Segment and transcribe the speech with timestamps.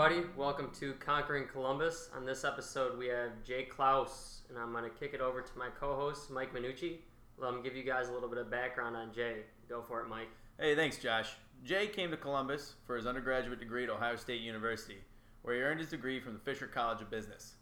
[0.00, 2.08] Everybody, welcome to Conquering Columbus.
[2.14, 5.58] On this episode, we have Jay Klaus, and I'm going to kick it over to
[5.58, 6.98] my co-host Mike Minucci.
[7.36, 9.38] Let me give you guys a little bit of background on Jay.
[9.68, 10.28] Go for it, Mike.
[10.56, 11.30] Hey, thanks, Josh.
[11.64, 14.98] Jay came to Columbus for his undergraduate degree at Ohio State University,
[15.42, 17.54] where he earned his degree from the Fisher College of Business.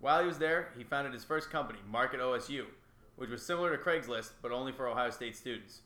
[0.00, 2.64] While he was there, he founded his first company, Market OSU,
[3.14, 5.82] which was similar to Craigslist but only for Ohio State students.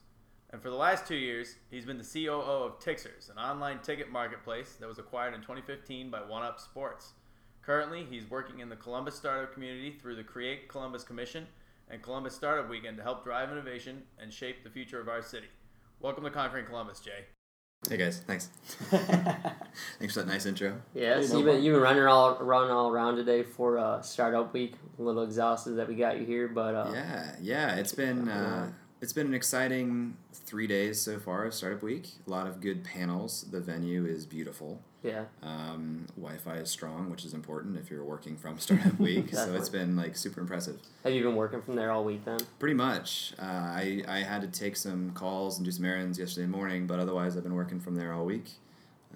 [0.53, 4.11] And for the last two years, he's been the COO of Tixers, an online ticket
[4.11, 7.13] marketplace that was acquired in 2015 by OneUp Sports.
[7.61, 11.47] Currently, he's working in the Columbus startup community through the Create Columbus Commission
[11.89, 15.47] and Columbus Startup Weekend to help drive innovation and shape the future of our city.
[16.01, 17.25] Welcome to Conquering Columbus, Jay.
[17.89, 18.49] Hey guys, thanks.
[19.99, 20.81] thanks for that nice intro.
[20.93, 24.53] Yeah, so you've been, you've been running all running all around today for uh, Startup
[24.53, 24.75] Week.
[24.99, 28.71] A little exhausted that we got you here, but uh, Yeah, yeah, it's been uh,
[29.01, 32.09] it's been an exciting three days so far of Startup Week.
[32.27, 33.45] A lot of good panels.
[33.51, 34.79] The venue is beautiful.
[35.03, 39.33] yeah, Um, Wi-Fi is strong, which is important if you're working from Startup Week.
[39.33, 40.79] so it's been like super impressive.
[41.03, 42.39] have you been working from there all week then?
[42.59, 43.33] Pretty much.
[43.39, 46.99] Uh, I I had to take some calls and do some errands yesterday morning, but
[46.99, 48.51] otherwise I've been working from there all week.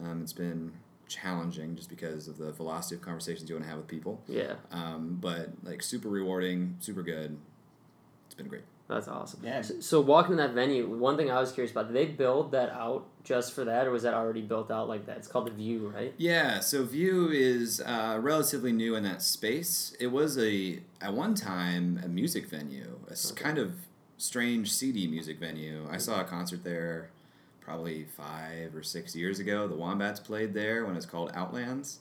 [0.04, 0.72] Um, it's been
[1.08, 4.20] challenging just because of the velocity of conversations you want to have with people.
[4.28, 7.38] Yeah, Um, but like super rewarding, super good.
[8.26, 8.64] It's been great.
[8.88, 9.40] That's awesome.
[9.44, 9.62] Yeah.
[9.62, 12.52] So, so walking in that venue, one thing I was curious about: did they build
[12.52, 15.18] that out just for that, or was that already built out like that?
[15.18, 16.14] It's called the View, right?
[16.18, 19.96] Yeah, so View is uh, relatively new in that space.
[20.00, 23.44] It was a at one time a music venue, a Okay.
[23.44, 23.74] kind of
[24.18, 25.88] strange CD music venue.
[25.90, 27.10] I saw a concert there
[27.62, 29.68] probably five or six years ago.
[29.68, 32.00] The Wombats played there when it was called Outlands,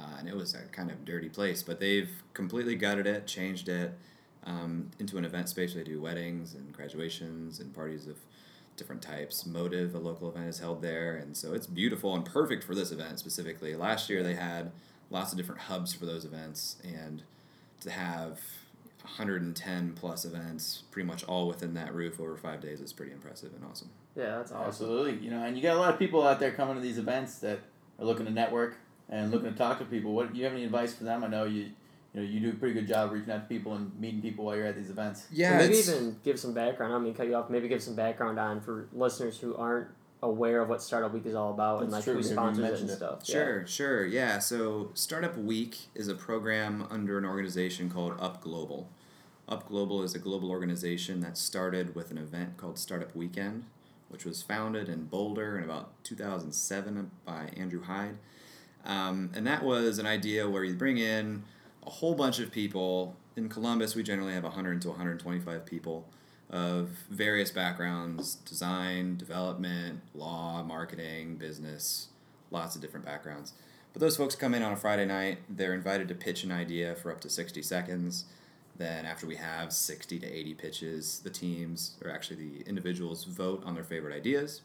[0.00, 1.62] uh, and it was a kind of dirty place.
[1.62, 3.92] But they've completely gutted it, changed it
[4.44, 8.16] um, into an event space where they do weddings and graduations and parties of
[8.76, 9.46] different types.
[9.46, 12.90] Motive, a local event, is held there, and so it's beautiful and perfect for this
[12.90, 13.74] event specifically.
[13.74, 14.72] Last year they had
[15.10, 17.22] lots of different hubs for those events, and
[17.80, 18.40] to have
[19.02, 23.52] 110 plus events, pretty much all within that roof over five days, is pretty impressive
[23.54, 23.90] and awesome.
[24.16, 24.68] Yeah, that's awesome.
[24.68, 25.24] Absolutely.
[25.24, 27.38] You know, and you got a lot of people out there coming to these events
[27.38, 27.60] that
[27.98, 28.76] are looking to network
[29.08, 30.12] and looking to talk to people.
[30.12, 31.24] What do you have any advice for them?
[31.24, 31.70] I know you
[32.14, 34.44] you know you do a pretty good job reaching out to people and meeting people
[34.44, 35.26] while you're at these events.
[35.30, 36.94] Yeah, so maybe even give some background.
[36.94, 37.50] I mean, cut you off.
[37.50, 39.88] Maybe give some background on for listeners who aren't
[40.22, 42.70] aware of what Startup Week is all about and like true, who sponsors it and
[42.70, 42.96] mentioned it.
[42.96, 43.20] stuff.
[43.24, 43.34] Yeah.
[43.34, 44.06] Sure, sure.
[44.06, 44.38] Yeah.
[44.38, 48.88] So Startup Week is a program under an organization called Up Global.
[49.48, 53.64] Up Global is a global organization that started with an event called Startup Weekend,
[54.08, 58.16] which was founded in Boulder in about 2007 by Andrew Hyde.
[58.84, 61.42] Um, and that was an idea where you bring in
[61.86, 63.16] a whole bunch of people.
[63.36, 66.06] In Columbus, we generally have 100 to 125 people
[66.50, 72.08] of various backgrounds design, development, law, marketing, business,
[72.50, 73.54] lots of different backgrounds.
[73.92, 76.94] But those folks come in on a Friday night, they're invited to pitch an idea
[76.94, 78.24] for up to 60 seconds.
[78.76, 83.62] Then, after we have 60 to 80 pitches, the teams, or actually the individuals, vote
[83.66, 84.62] on their favorite ideas,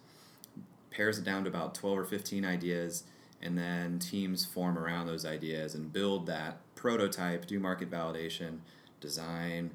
[0.92, 3.04] pairs it down to about 12 or 15 ideas,
[3.42, 8.60] and then teams form around those ideas and build that prototype, do market validation,
[9.02, 9.72] design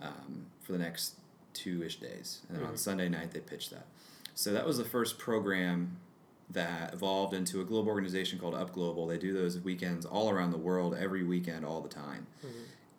[0.00, 1.14] um, for the next
[1.52, 2.40] two ish days.
[2.48, 2.78] And then on Mhm.
[2.78, 3.86] Sunday night, they pitch that.
[4.34, 5.98] So that was the first program
[6.50, 9.06] that evolved into a global organization called Up Global.
[9.06, 12.26] They do those weekends all around the world, every weekend, all the time.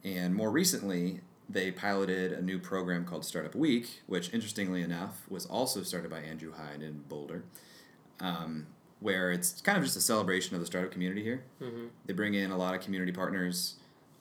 [0.04, 5.46] And more recently, they piloted a new program called Startup Week, which, interestingly enough, was
[5.46, 7.44] also started by Andrew Hyde in Boulder,
[8.20, 8.66] um,
[9.00, 11.44] where it's kind of just a celebration of the startup community here.
[11.62, 11.88] Mm-hmm.
[12.06, 13.76] They bring in a lot of community partners,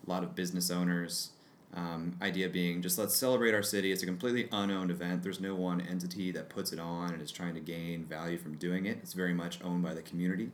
[0.07, 1.31] a lot of business owners.
[1.73, 3.91] Um, idea being just let's celebrate our city.
[3.91, 5.25] It's a completely unowned event.
[5.25, 8.57] There's no one entity that puts it on and is trying to gain value from
[8.57, 8.99] doing it.
[9.03, 10.53] It's very much owned by the community.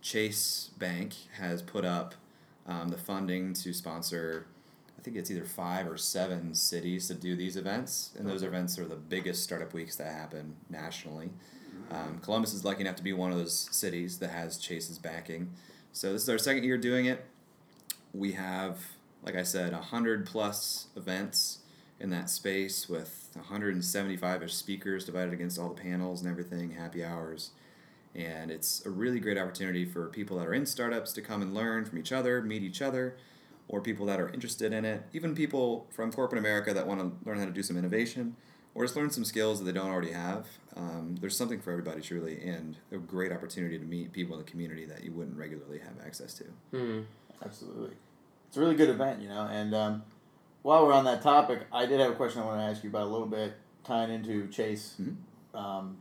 [0.00, 2.16] Chase Bank has put up
[2.66, 4.46] um, the funding to sponsor
[4.98, 8.78] I think it's either five or seven cities to do these events, and those events
[8.78, 11.30] are the biggest startup weeks that happen nationally.
[11.90, 15.50] Um, Columbus is lucky enough to be one of those cities that has Chase's backing.
[15.92, 17.24] So this is our second year doing it.
[18.12, 18.78] We have,
[19.22, 21.58] like I said, hundred plus events
[22.00, 27.04] in that space with 175 ish speakers divided against all the panels and everything, happy
[27.04, 27.50] hours.
[28.14, 31.54] And it's a really great opportunity for people that are in startups to come and
[31.54, 33.16] learn from each other, meet each other,
[33.68, 37.28] or people that are interested in it, even people from corporate America that want to
[37.28, 38.34] learn how to do some innovation
[38.78, 40.46] or just learn some skills that they don't already have.
[40.76, 44.48] Um, there's something for everybody, truly, and a great opportunity to meet people in the
[44.48, 46.44] community that you wouldn't regularly have access to.
[46.70, 47.00] Hmm.
[47.44, 47.90] Absolutely.
[48.46, 49.48] It's a really good event, you know.
[49.50, 50.02] And um,
[50.62, 52.90] while we're on that topic, I did have a question I want to ask you
[52.90, 53.54] about a little bit,
[53.84, 55.16] tying into Chase Mhm.
[55.58, 55.96] um,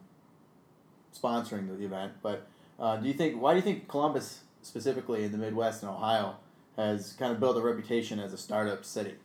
[1.19, 2.13] sponsoring the event.
[2.21, 2.47] But
[2.79, 6.35] uh, do you think, why do you think Columbus, specifically in the Midwest and Ohio,
[6.75, 9.15] has kind of built a reputation as a startup city?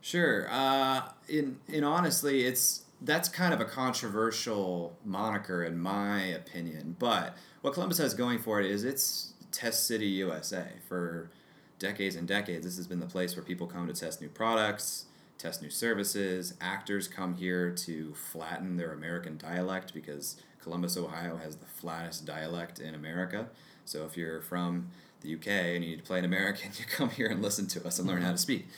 [0.00, 0.46] Sure.
[0.50, 6.96] Uh, in in honestly, it's that's kind of a controversial moniker in my opinion.
[6.98, 11.30] But what Columbus has going for it is it's Test City USA for
[11.78, 12.64] decades and decades.
[12.64, 15.06] This has been the place where people come to test new products,
[15.36, 16.54] test new services.
[16.60, 22.78] Actors come here to flatten their American dialect because Columbus, Ohio has the flattest dialect
[22.78, 23.48] in America.
[23.84, 24.88] So if you're from
[25.22, 27.86] the UK and you need to play an American, you come here and listen to
[27.86, 28.68] us and learn how to speak.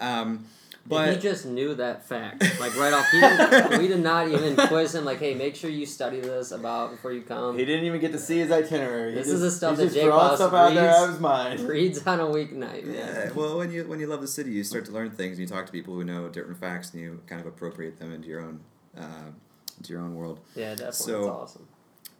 [0.00, 0.46] Um,
[0.88, 3.06] but he just knew that fact, like right off.
[3.10, 6.50] He didn't, we did not even quiz him, like, "Hey, make sure you study this
[6.50, 9.10] about before you come." He didn't even get to see his itinerary.
[9.12, 10.84] He This just, is the stuff he's that just Jake throwing Klaus stuff out there
[10.84, 10.96] reads.
[10.96, 11.60] out of his mind.
[11.60, 12.84] Reads on a weeknight.
[12.84, 12.94] man.
[12.94, 15.40] Yeah, well, when you when you love the city, you start to learn things, and
[15.40, 18.28] you talk to people who know different facts, and you kind of appropriate them into
[18.28, 18.60] your own
[18.96, 19.30] uh,
[19.78, 20.40] into your own world.
[20.56, 20.92] Yeah, definitely.
[20.92, 21.68] So- That's awesome.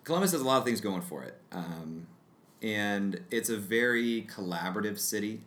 [0.04, 2.06] Columbus has a lot of things going for it, um,
[2.62, 5.42] and it's a very collaborative city.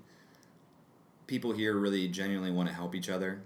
[1.31, 3.39] People here really genuinely want to help each other.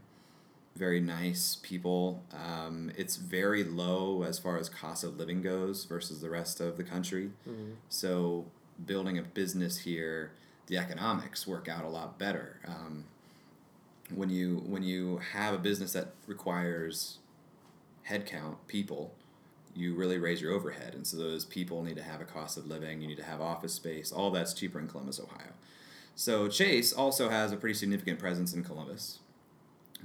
[0.76, 2.24] Very nice people.
[2.34, 6.78] Um, it's very low as far as cost of living goes versus the rest of
[6.78, 7.30] the country.
[7.48, 7.76] Mhm.
[7.90, 8.48] So
[8.84, 10.32] building a business here,
[10.66, 12.60] the economics work out a lot better.
[12.66, 13.04] Um,
[14.10, 17.20] when you when you have a business that requires
[18.10, 19.14] headcount, people,
[19.76, 22.66] you really raise your overhead, and so those people need to have a cost of
[22.66, 23.02] living.
[23.04, 24.12] You need to have office space.
[24.12, 25.54] All that's cheaper in Columbus, Ohio.
[26.16, 29.20] So Chase also has a pretty significant presence in Columbus.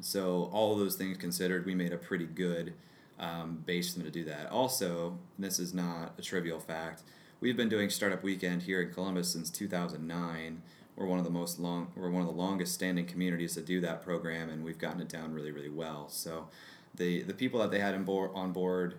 [0.01, 2.75] So all of those things considered, we made a pretty good
[3.19, 4.51] um, base for them to do that.
[4.51, 7.03] Also, this is not a trivial fact.
[7.41, 10.63] We've been doing Startup Weekend here in Columbus since 2009.
[10.97, 13.81] We're one of the most long, we're one of the longest standing communities to do
[13.81, 16.09] that program, and we've gotten it down really, really well.
[16.09, 16.49] So,
[16.95, 18.97] the the people that they had board, on board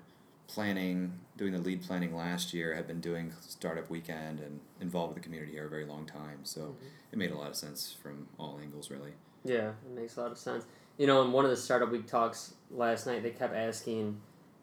[0.48, 5.24] planning, doing the lead planning last year, have been doing Startup Weekend and involved with
[5.24, 6.40] the community here a very long time.
[6.44, 6.76] So,
[7.12, 9.14] it made a lot of sense from all angles, really.
[9.44, 10.66] Yeah, it makes a lot of sense.
[10.98, 14.20] You know, in one of the Startup Week talks last night, they kept asking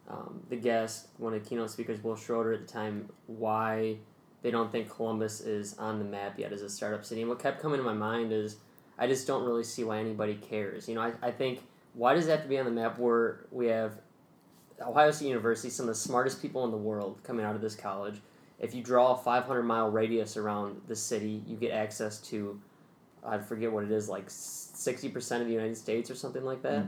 [0.08, 3.96] um, the guest, one of the keynote speakers, Wil Schroter at the time, why
[4.42, 7.22] they don't think Columbus is on the map yet as a startup city.
[7.22, 8.56] And what kept coming to my mind is
[8.98, 10.88] I just don't really see why anybody cares.
[10.88, 13.46] You know, I, I think why does it have to be on the map where
[13.50, 14.00] we have
[14.80, 17.74] Ohio State University, some of the smartest people in the world coming out of this
[17.74, 18.20] college.
[18.58, 22.60] If you draw a 500 mile radius around the city, you get access to,
[23.24, 26.86] I forget what it is, like 60% of the United States or something like that.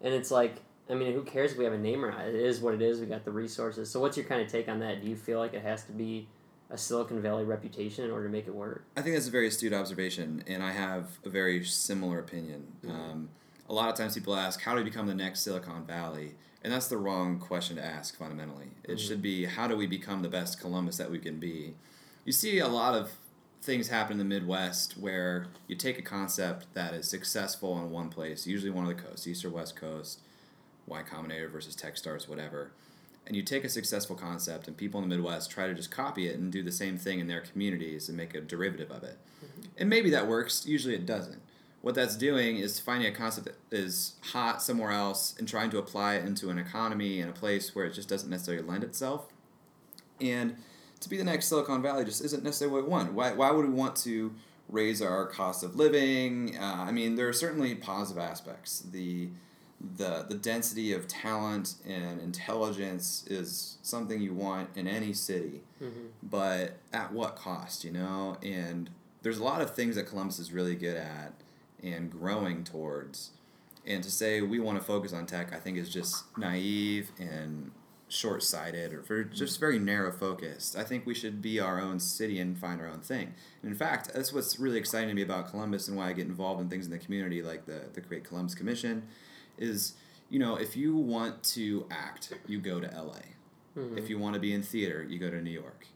[0.00, 0.56] And it's like,
[0.90, 2.26] I mean, who cares if we have a name or not?
[2.26, 3.00] It is what it is.
[3.00, 3.90] We got the resources.
[3.90, 5.02] So, what's your kind of take on that?
[5.02, 6.28] Do you feel like it has to be
[6.70, 8.84] a Silicon Valley reputation in order to make it work?
[8.96, 12.68] I think that's a very astute observation, and I have a very similar opinion.
[12.88, 13.28] Um,
[13.68, 16.34] a lot of times people ask, how do we become the next Silicon Valley?
[16.62, 18.68] And that's the wrong question to ask fundamentally.
[18.84, 19.06] It Mhm.
[19.06, 21.74] should be, how do we become the best Columbus that we can be?
[22.24, 23.12] You see a lot of
[23.62, 28.08] things happen in the Midwest where you take a concept that is successful in one
[28.08, 30.20] place, usually one of the coasts, East or West Coast,
[30.86, 32.70] Y Combinator versus Techstars, whatever.
[33.26, 36.28] And you take a successful concept, and people in the Midwest try to just copy
[36.28, 39.18] it and do the same thing in their communities and make a derivative of it.
[39.76, 41.42] And maybe that works, usually it doesn't.
[41.80, 45.78] What that's doing is finding a concept that is hot somewhere else and trying to
[45.78, 49.28] apply it into an economy and a place where it just doesn't necessarily lend itself.
[50.20, 50.56] And
[51.00, 53.12] to be the next Silicon Valley just isn't necessarily what we want.
[53.12, 54.34] Why, why would we want to
[54.68, 56.58] raise our cost of living?
[56.58, 58.80] Uh, I mean, there are certainly positive aspects.
[58.80, 59.28] The
[59.96, 66.06] the the density of talent and intelligence is something you want in any city, Mm-hmm.
[66.24, 68.36] but at what cost, you know?
[68.42, 68.90] And
[69.22, 71.32] there's a lot of things that Columbus is really good at
[71.82, 73.30] and growing towards.
[73.86, 77.72] And to say we want to focus on tech, I think is just naive and
[78.08, 80.76] short sighted or just very narrow focused.
[80.76, 83.34] I think we should be our own city and find our own thing.
[83.62, 86.26] And in fact, that's what's really exciting to me about Columbus and why I get
[86.26, 89.06] involved in things in the community like the, the Create Columbus Commission
[89.58, 89.94] is,
[90.30, 93.20] you know, if you want to act, you go to LA.
[93.76, 93.98] Mm-hmm.
[93.98, 95.86] If you want to be in theater, you go to New York.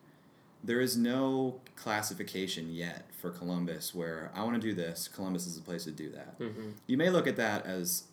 [0.64, 5.57] There is no classification yet for Columbus where I want to do this, Columbus is
[5.57, 6.38] the place to do that.
[6.38, 6.71] Mm-hmm.
[6.87, 8.04] You may look at that as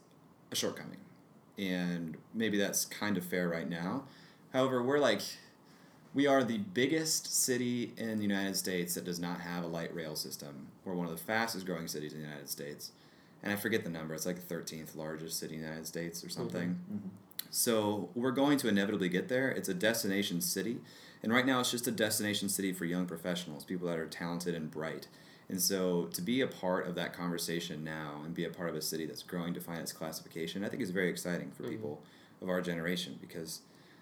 [0.52, 0.98] a shortcoming,
[1.58, 4.06] and maybe that's kind of fair right now.
[4.52, 5.22] However, we're like,
[6.14, 9.94] we are the biggest city in the United States that does not have a light
[9.94, 10.68] rail system.
[10.84, 12.92] We're one of the fastest growing cities in the United States.
[13.44, 16.24] And I forget the number, it's like the 13th largest city in the United States
[16.24, 16.80] or something.
[16.92, 17.10] Mm-hmm.
[17.52, 19.50] So we're going to inevitably get there.
[19.50, 20.80] It's a destination city.
[21.22, 24.56] And right now, it's just a destination city for young professionals, people that are talented
[24.56, 25.08] and bright.
[25.50, 28.76] And so to be a part of that conversation now and be a part of
[28.76, 32.02] a city that's growing to find its classification, I think is very exciting for people
[32.42, 33.62] of our generation because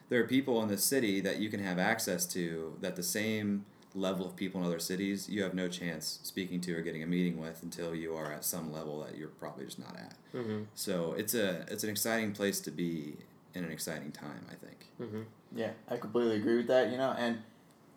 [0.09, 3.65] there are people in the city that you can have access to that the same
[3.95, 7.07] level of people in other cities you have no chance speaking to or getting a
[7.07, 10.13] meeting with until you are at some level that you're probably just not at.
[10.35, 10.63] Mm-hmm.
[10.75, 13.15] So it's a it's an exciting place to be
[13.57, 14.85] in an exciting time, I think.
[15.01, 15.21] Mm-hmm.
[15.55, 16.91] Yeah, I completely agree with that.
[16.91, 17.39] You know, and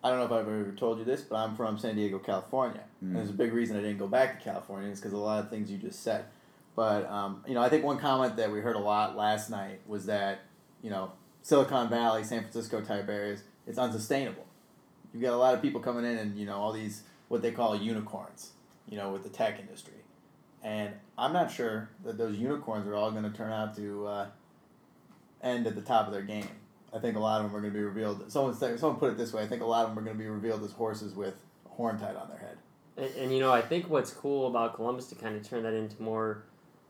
[0.03, 2.83] I don't know if I've ever told you this, but I'm from San Diego, California,
[3.01, 5.43] and there's a big reason I didn't go back to California is because a lot
[5.43, 6.25] of things you just said.
[6.75, 9.81] But um, you know, I think one comment that we heard a lot last night
[9.85, 10.41] was that
[10.81, 14.45] you know Silicon Valley, San Francisco type areas, it's unsustainable.
[15.13, 17.51] You've got a lot of people coming in, and you know all these what they
[17.51, 18.51] call unicorns,
[18.89, 19.93] you know, with the tech industry,
[20.63, 24.27] and I'm not sure that those unicorns are all going to turn out to uh,
[25.43, 26.47] end at the top of their game.
[26.93, 28.31] I think a lot of them are going to be revealed.
[28.31, 30.17] Someone said, someone put it this way: I think a lot of them are going
[30.17, 32.57] to be revealed as horses with a horn tied on their head.
[32.97, 35.73] And, and you know, I think what's cool about Columbus to kind of turn that
[35.73, 36.43] into more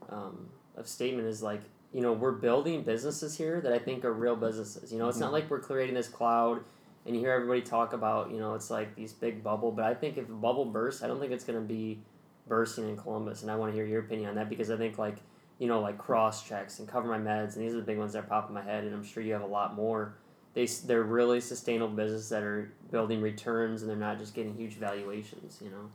[0.10, 1.62] um, of statement is like,
[1.94, 4.92] you know, we're building businesses here that I think are real businesses.
[4.92, 6.62] You know, it's not like we're creating this cloud
[7.06, 9.72] and you hear everybody talk about, you know, it's like these big bubble.
[9.72, 12.00] But I think if a bubble bursts, I don't think it's going to be
[12.48, 13.42] bursting in Columbus.
[13.42, 15.18] And I want to hear your opinion on that because I think like,
[15.62, 18.56] you know, like CrossChx and CoverMyMeds, and these are the big ones that pop in
[18.56, 20.16] my head, and I'm sure you have a lot more.
[20.56, 24.74] They they're really sustainable businesses that are building returns, and they're not just getting huge
[24.74, 25.60] valuations.
[25.64, 25.92] You know.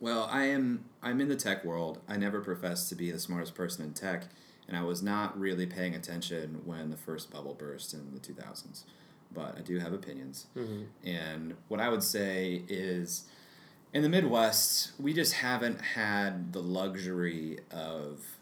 [0.00, 1.98] Well, I am I'm in the tech world.
[2.06, 4.24] I never professed to be the smartest person in tech,
[4.68, 8.82] and I was not really paying attention when the first bubble burst in the 2000s.
[9.32, 10.48] But I do have opinions.
[10.54, 11.08] Mm-hmm.
[11.08, 13.24] And what I would say is
[13.94, 18.35] in the Midwest, we just haven't had the luxury of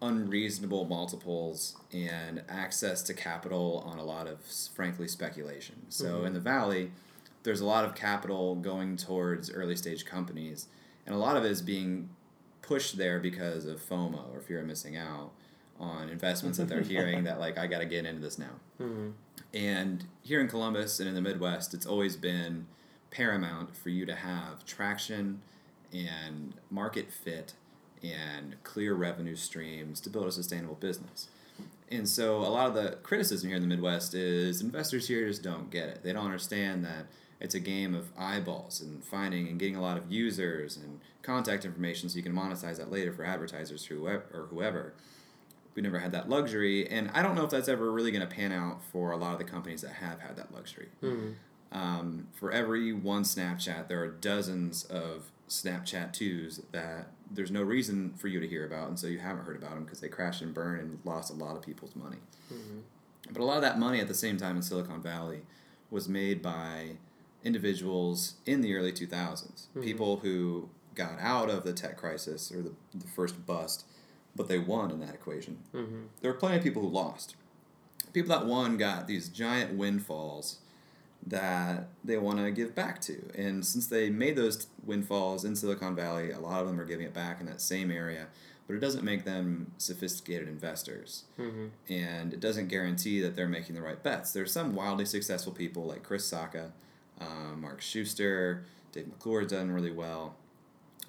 [0.00, 4.40] unreasonable multiples and access to capital on a lot of
[4.74, 5.74] frankly speculation.
[5.88, 6.92] So in the valley,
[7.42, 10.68] there's a lot of capital going towards early stage companies
[11.08, 12.10] and a lot of it is being
[12.60, 15.30] pushed there because of FOMO or fear of missing out
[15.80, 18.46] on investments that they're hearing that like I got to get into this now.
[18.78, 19.08] Mm-hmm.
[19.54, 22.68] And here in Columbus and in the Midwest, it's always been
[23.10, 25.42] paramount for you to have traction
[25.92, 27.54] and market fit
[28.02, 31.28] and clear revenue streams to build a sustainable business.
[31.90, 35.42] And so a lot of the criticism here in the Midwest is investors here just
[35.42, 36.02] don't get it.
[36.02, 37.06] They don't understand that
[37.40, 41.64] it's a game of eyeballs and finding and getting a lot of users and contact
[41.64, 44.94] information so you can monetize that later for advertisers whoever, or whoever.
[45.74, 48.34] We never had that luxury, and I don't know if that's ever really going to
[48.34, 50.88] pan out for a lot of the companies that have had that luxury.
[51.00, 51.30] Mm-hmm.
[51.70, 58.14] Um, for every one Snapchat, there are dozens of Snapchat twos that there's no reason
[58.16, 60.42] for you to hear about, and so you haven't heard about them because they crashed
[60.42, 62.18] and burned and lost a lot of people's money.
[62.52, 62.78] Mm-hmm.
[63.32, 65.42] But a lot of that money at the same time in Silicon Valley
[65.90, 66.96] was made by
[67.44, 69.82] individuals in the early 2000s, Mhm.
[69.82, 73.84] people who got out of the tech crisis or the, the first bust,
[74.36, 75.58] but they won in that equation.
[75.74, 76.02] Mm-hmm.
[76.20, 77.36] There were plenty of people who lost.
[78.12, 80.58] People that won got these giant windfalls
[81.26, 83.30] that they want to give back to.
[83.34, 87.06] And since they made those windfalls in Silicon Valley, a lot of them are giving
[87.06, 88.28] it back in that same area,
[88.66, 91.24] but it doesn't make them sophisticated investors.
[91.38, 91.66] Mm-hmm.
[91.92, 94.32] And it doesn't guarantee that they're making the right bets.
[94.32, 96.70] There's some wildly successful people like Chris Sacca,
[97.20, 100.36] um, Mark Suster, Dave McClure's done really well.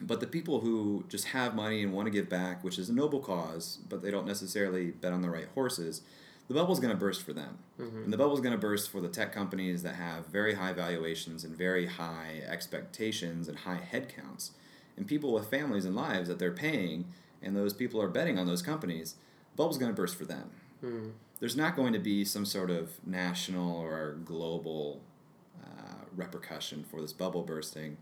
[0.01, 2.93] But the people who just have money and want to give back, which is a
[2.93, 6.01] noble cause, but they don't necessarily bet on the right horses,
[6.49, 7.59] the bubble's going to burst for them.
[7.79, 8.03] Mm-hmm.
[8.05, 11.43] And the bubble's going to burst for the tech companies that have very high valuations
[11.43, 14.49] and very high expectations and high headcounts.
[14.97, 17.05] And people with families and lives that they're paying,
[17.41, 19.13] and those people are betting on those companies,
[19.51, 20.49] the bubble's going to burst for them.
[20.83, 21.09] Mm-hmm.
[21.39, 25.01] There's not going to be some sort of national or global
[25.63, 27.97] uh, repercussion for this bubble bursting.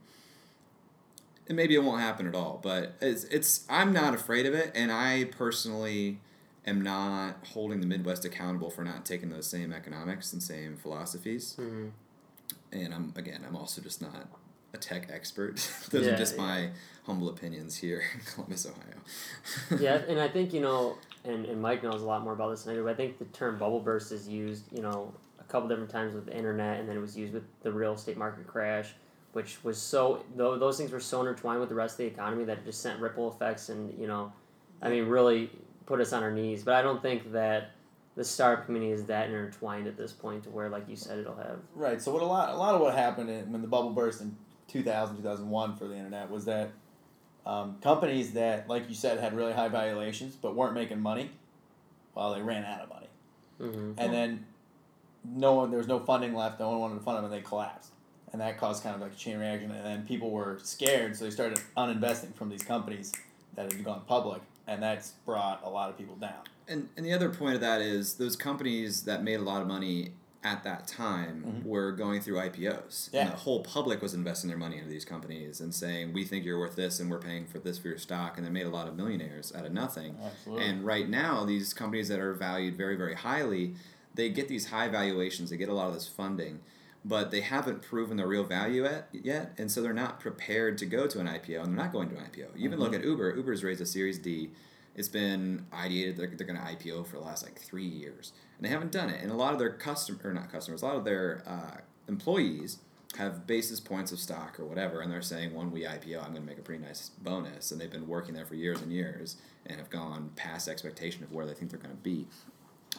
[1.48, 4.72] And maybe it won't happen at all, but it's, it's I'm not afraid of it,
[4.74, 6.20] and I personally
[6.68, 11.56] am not holding the Midwest accountable for not taking those same economics and same philosophies.
[11.60, 11.92] Mhm.
[12.72, 14.28] And I'm again, I'm also just not
[14.74, 15.56] a tech expert.
[15.92, 16.42] those Yeah, are just yeah.
[16.42, 16.70] my
[17.06, 19.80] humble opinions here in Columbus, Ohio.
[19.82, 22.64] yeah, and I think you know, and, and Mike knows a lot more about this
[22.64, 22.84] than I do.
[22.84, 26.14] But I think the term bubble burst is used, you know, a couple different times
[26.14, 28.94] with the internet, and then it was used with the real estate market crash,
[29.32, 32.44] which was so tho- those things were so intertwined with the rest of the economy
[32.44, 34.34] that it just sent ripple effects, and you know,
[34.82, 35.50] I mean, really
[35.88, 36.64] put us on our knees.
[36.64, 37.72] But I don't think that
[38.16, 41.36] the startup community is that intertwined at this point to where, like you said, it'll
[41.36, 41.60] have.
[41.74, 42.00] Right.
[42.00, 44.36] So what a lot a lot of what happened in, when the bubble burst in
[44.68, 46.72] 2000 2001 for the internet was that
[47.46, 51.32] um, companies that like you said had really high valuations but weren't making money,
[52.14, 53.08] well they ran out of money,
[53.60, 54.46] hmm and then
[55.24, 56.60] no one there was no funding left.
[56.60, 57.92] No one wanted to fund them, and they collapsed.
[58.34, 61.24] And that caused kind of like a chain reaction, and then people were scared, so
[61.24, 63.14] they started uninvesting from these companies
[63.56, 66.44] that had gone public, and that's brought a lot of people down.
[66.68, 69.68] And and the other point of that is those companies that made a lot of
[69.68, 70.12] money
[70.44, 71.66] at that time Mhm.
[71.66, 73.10] were going through IPOs.
[73.12, 73.22] Yeah.
[73.24, 76.46] And the whole public was investing their money into these companies and saying, We think
[76.46, 78.70] you're worth this and we're paying for this for your stock and they made a
[78.70, 80.16] lot of millionaires out of nothing.
[80.24, 80.66] Absolutely.
[80.66, 83.76] And right now these companies that are valued very, very highly,
[84.14, 86.60] they get these high valuations, they get a lot of this funding.
[87.08, 90.86] But they haven't proven the real value at, yet, and so they're not prepared to
[90.86, 92.48] go to an IPO, and they're not going to an IPO.
[92.58, 92.96] Even look Mhm.
[93.00, 93.36] at Uber.
[93.38, 94.52] Uber's raised a Series D.
[94.94, 98.66] It's been ideated they're, they're going to IPO for the last like three years, and
[98.66, 99.22] they haven't done it.
[99.24, 101.78] And a lot of their customer or not customers, a lot of their uh,
[102.10, 102.80] employees
[103.16, 106.42] have basis points of stock or whatever, and they're saying when we IPO, I'm going
[106.44, 109.38] to make a pretty nice bonus, and they've been working there for years and years
[109.66, 112.28] and have gone past expectation of where they think they're going to be.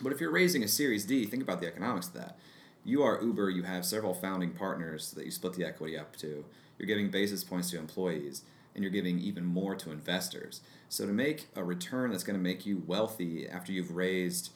[0.00, 2.38] But if you're raising a Series D, think about the economics of that.
[2.84, 6.44] You are Uber, you have several founding partners that you split the equity up to.
[6.78, 8.42] You're giving basis points to employees,
[8.74, 10.60] and you're giving even more to investors.
[10.88, 14.50] So to make a return that's going to make you wealthy after you've raised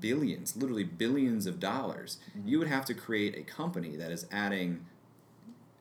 [0.00, 2.48] billions, literally billions of dollars, mm-hmm.
[2.48, 4.86] you would have to create a company that is adding,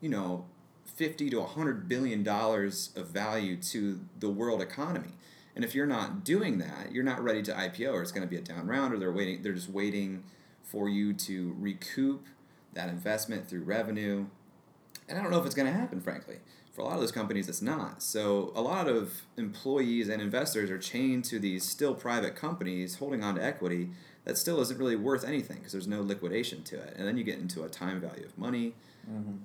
[0.02, 0.46] you know,
[0.86, 5.12] 50 to 100 billion dollars of value to the world economy.
[5.56, 8.30] And if you're not doing that, you're not ready to IPO or it's going to
[8.30, 10.24] be a down round or they're waiting they're just waiting
[10.66, 12.26] for you to recoup
[12.74, 14.26] that investment through revenue.
[15.08, 16.38] And I don't know if it's going to happen frankly.
[16.74, 18.04] For a lot of those companies it's not.
[18.04, 23.24] So a lot of employees and investors are chained to these still private companies holding
[23.24, 23.92] on to equity
[24.26, 26.96] that still isn't really worth anything because there's no liquidation to it.
[26.98, 28.74] And then you get into a time value of money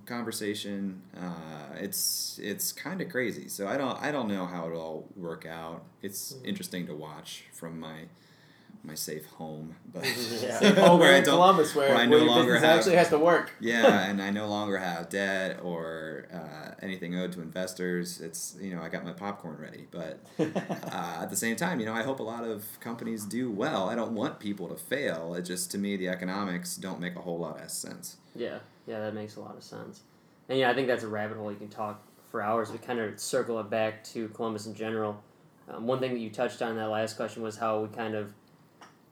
[0.07, 1.03] conversation.
[1.17, 3.49] Uh, it's it's kind of crazy.
[3.49, 5.83] So I don't I don't know how it'll all work out.
[6.03, 8.05] It's interesting to watch from my
[8.83, 10.05] my safe home, but
[10.43, 10.59] Yeah.
[10.87, 13.53] Home where I don't- Columbus, where, where I no longer have- actually has to work.
[13.61, 18.21] yeah, and I no longer have debt or uh, anything owed to investors.
[18.21, 21.87] It's you know I got my popcorn ready, but uh, at the same time, you
[21.87, 23.89] know I hope a lot of companies do well.
[23.89, 25.35] I don't want people to fail.
[25.35, 28.17] It just to me the economics don't make a whole lot of sense.
[28.35, 30.03] Yeah, yeah, that makes a lot of sense.
[30.49, 32.71] And yeah, I think that's a rabbit hole you can talk for hours.
[32.73, 35.23] We kind of circle it back to Columbus in general.
[35.69, 38.15] Um, one thing that you touched on in that last question was how we kind
[38.15, 38.33] of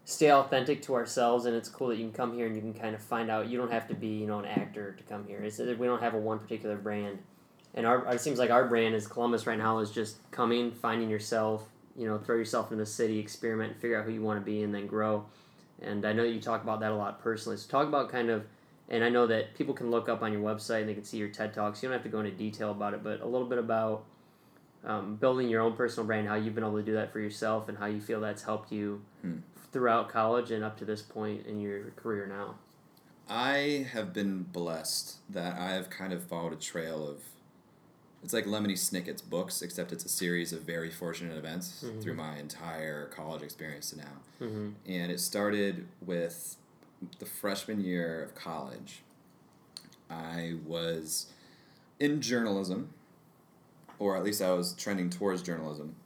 [0.08, 2.72] stay authentic to ourselves, and it's cool that you can come here and you can
[2.72, 3.46] kind of find out.
[3.46, 5.40] You don't have to be, you know, an actor to come here.
[5.42, 7.18] It's, we don't have a one particular brand,
[7.74, 11.10] and our it seems like our brand is Columbus right now is just coming, finding
[11.10, 14.44] yourself, you know, throw yourself in the city, experiment, figure out who you want to
[14.44, 15.26] be, and then grow.
[15.82, 17.58] And I know you talk about that a lot personally.
[17.58, 18.46] So talk about kind of
[18.88, 21.18] and I know that people can look up on your website and they can see
[21.18, 21.82] your TED Talks.
[21.82, 24.04] You don't have to go into detail about it, but a little bit about
[24.84, 27.68] um, building your own personal brand, how you've been able to do that for yourself,
[27.68, 29.38] and how you feel that's helped you Hmm.
[29.72, 32.56] throughout college and up to this point in your career now.
[33.28, 37.22] I have been blessed that I have kind of followed a trail of.
[38.24, 42.02] It's like Lemony Snicket's books, except it's a series of very fortunate events Mhm.
[42.02, 44.16] through my entire college experience to now.
[44.40, 44.70] Mm-hmm.
[44.86, 46.56] And it started with
[47.20, 49.02] the freshman year of college.
[50.10, 51.26] I was
[52.00, 52.92] in journalism,
[53.98, 55.96] or at least I was trending towards journalism.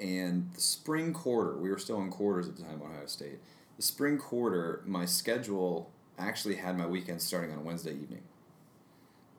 [0.00, 3.38] And the spring quarter, we were still in quarters at the time, on Ohio State.
[3.76, 8.22] The spring quarter, my schedule actually had my weekend starting on Wednesday evening.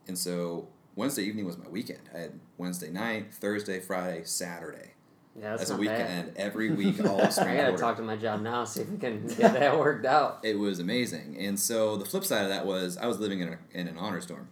[0.08, 2.02] And so Wednesday evening was my weekend.
[2.14, 4.92] I had Wednesday night, Thursday, Friday, Saturday.
[5.40, 6.38] Yeah, that's, That's, a weekend bad.
[6.38, 8.90] every week, all of spring I gotta quarter talk to my job now, see if
[8.90, 10.40] we can get that worked out.
[10.44, 11.38] it was amazing.
[11.40, 13.98] And so the flip side of that was I was living in, a, in an
[13.98, 14.50] honors dorm.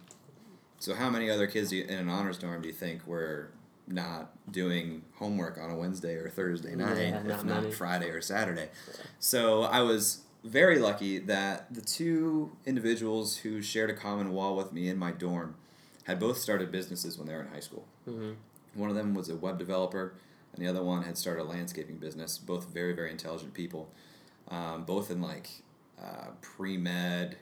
[0.78, 3.50] So how many other kids you, in an honors dorm do you think were
[3.86, 7.72] not doing homework on a Wednesday or Thursday night, Yeah, if not not many.
[7.72, 8.68] Friday or Saturday?
[9.18, 14.72] So I was very lucky that the two individuals who shared a common wall with
[14.72, 15.56] me in my dorm
[16.04, 17.84] had both started businesses when they were in high school.
[18.04, 18.32] hmm
[18.74, 20.14] One of them was a web developer.
[20.54, 22.38] and the other one had started a landscaping business.
[22.38, 23.90] Both very very intelligent people,
[24.48, 25.48] um, both in like
[26.02, 27.36] uh, pre med,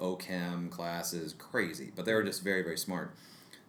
[0.00, 3.14] OChem classes, crazy, but they were just very very smart.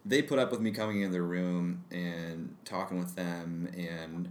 [0.05, 4.29] They put up with me coming in their room and talking with them and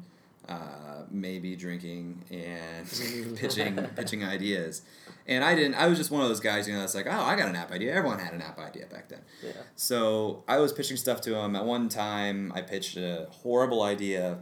[0.48, 2.86] uh, maybe drinking and
[3.36, 4.82] pitching pitching ideas.
[5.26, 5.74] And I didn't.
[5.74, 7.56] I was just one of those guys, you know, that's like, oh, I got an
[7.56, 7.92] app idea.
[7.92, 9.22] Everyone had an app idea back then.
[9.44, 9.52] Yeah.
[9.74, 11.56] So I was pitching stuff to them.
[11.56, 14.38] At one time, I pitched a horrible idea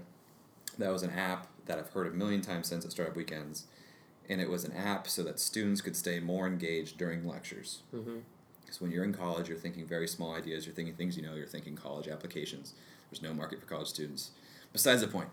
[0.78, 3.66] that was an app that I've heard a million times since at Startup Weekends,
[4.28, 7.82] and it was an app so that students could stay more engaged during lectures.
[7.94, 8.18] Mm-hmm.
[8.60, 10.66] Because when you're in college, you're thinking very small ideas.
[10.66, 11.34] You're thinking things you know.
[11.34, 12.74] You're thinking college applications.
[13.10, 14.30] There's no market for college students.
[14.72, 15.28] Besides the point,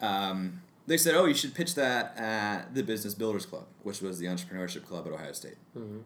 [0.00, 4.18] um, they said, "Oh, you should pitch that at the Business Builders Club, which was
[4.18, 6.00] the entrepreneurship club at Ohio State." Mm-hmm.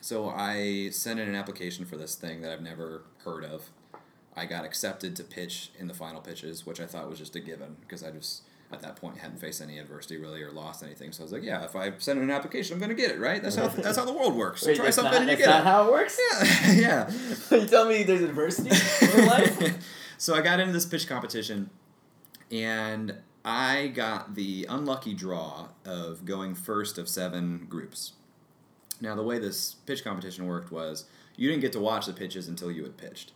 [0.00, 3.70] So I sent in an application for this thing that I've never heard of.
[4.36, 7.40] I got accepted to pitch in the final pitches, which I thought was just a
[7.40, 11.12] given because I just at that point hadn't faced any adversity really or lost anything.
[11.12, 13.10] So I was like, yeah, if I send in an application, I'm going to get
[13.10, 13.42] it, right?
[13.42, 14.62] That's how that's how the world works.
[14.62, 15.64] So Wait, try something not, and you get not it.
[15.64, 16.18] how it works?
[16.30, 17.10] Yeah, yeah.
[17.50, 19.84] you tell me there's adversity in life?
[20.18, 21.70] so I got into this pitch competition,
[22.50, 28.12] and I got the unlucky draw of going first of seven groups.
[29.00, 31.06] Now, the way this pitch competition worked was
[31.36, 33.32] you didn't get to watch the pitches until you had pitched.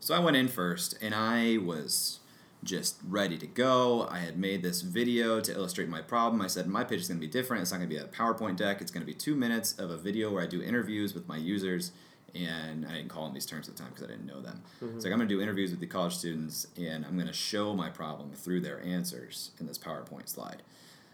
[0.00, 2.20] So I went in first, and I was
[2.64, 4.08] just ready to go.
[4.10, 6.42] I had made this video to illustrate my problem.
[6.42, 7.62] I said my pitch is going to be different.
[7.62, 8.80] It's not going to be a PowerPoint deck.
[8.80, 11.36] It's going to be two minutes of a video where I do interviews with my
[11.36, 11.92] users.
[12.34, 14.62] And I didn't call them these terms at the time because I didn't know them.
[14.82, 14.96] Mm-hmm.
[14.96, 17.32] It's like I'm going to do interviews with the college students, and I'm going to
[17.32, 20.62] show my problem through their answers in this PowerPoint slide.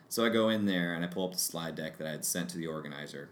[0.09, 2.25] So I go in there and I pull up the slide deck that I had
[2.25, 3.29] sent to the organizer.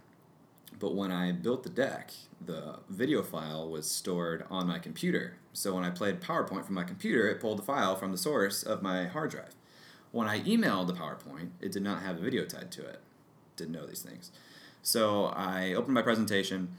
[0.79, 2.13] But when I built the deck,
[2.45, 5.37] the video file was stored on my computer.
[5.53, 8.63] So when I played PowerPoint from my computer, it pulled the file from the source
[8.63, 9.55] of my hard drive.
[10.11, 13.01] When I emailed the PowerPoint, it did not have a video tied to it.
[13.57, 14.31] Didn't know these things.
[14.83, 16.77] So I opened my presentation.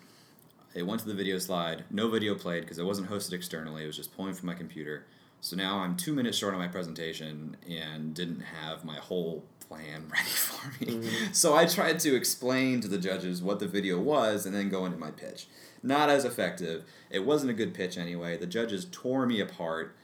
[0.76, 1.86] It went to the video slide.
[1.90, 3.84] No video played because it wasn't hosted externally.
[3.84, 5.06] It was just pulling from my computer.
[5.40, 10.08] So now I'm two minutes short on my presentation and didn't have my whole plan
[10.12, 10.94] ready for me.
[10.94, 11.34] Mm-hmm.
[11.34, 14.86] So I tried to explain to the judges what the video was and then go
[14.86, 15.48] into my pitch.
[15.82, 16.84] Not as effective.
[17.10, 18.38] It wasn't a good pitch anyway.
[18.38, 19.96] The judges tore me apart.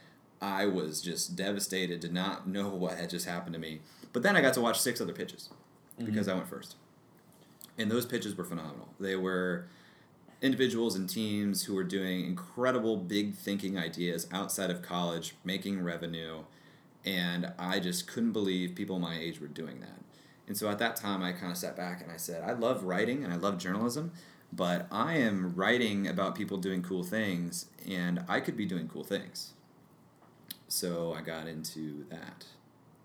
[0.42, 3.82] I was just devastated, did not know what had just happened to me.
[4.12, 5.50] But then I got to watch six other pitches
[5.98, 6.32] because mm-hmm.
[6.32, 6.76] I went first.
[7.78, 8.90] And those pitches were phenomenal.
[9.00, 9.68] They were
[10.42, 16.44] individuals and teams who were doing incredible big thinking ideas outside of college, making revenue,
[17.10, 20.00] and I just couldn't believe people my age were doing that.
[20.48, 22.84] And so at that time, I kind of sat back and I said, I love
[22.84, 24.12] writing and I love journalism,
[24.54, 29.04] but I am writing about people doing cool things, and I could be doing cool
[29.04, 29.54] things.
[30.68, 32.46] So I got into that.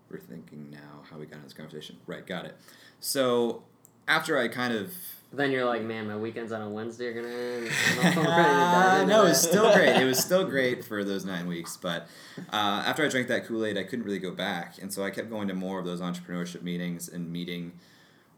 [0.09, 1.97] We're thinking now how we got into this conversation.
[2.05, 2.55] Right, got it.
[2.99, 3.63] So
[4.07, 4.93] after I kind of
[5.35, 7.69] Then you're like, man, my weekends on a Wednesday are gonna end.
[7.99, 9.95] I'm not ready to dive into no, it was still great.
[10.01, 11.77] It was still great for those nine weeks.
[11.77, 12.07] But
[12.53, 15.09] uh, after I drank that Kool Aid, I couldn't really go back, and so I
[15.09, 17.73] kept going to more of those entrepreneurship meetings and meeting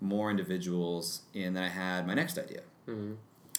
[0.01, 1.21] more individuals.
[1.36, 2.62] And then I had my next idea.
[2.88, 3.15] Mhm.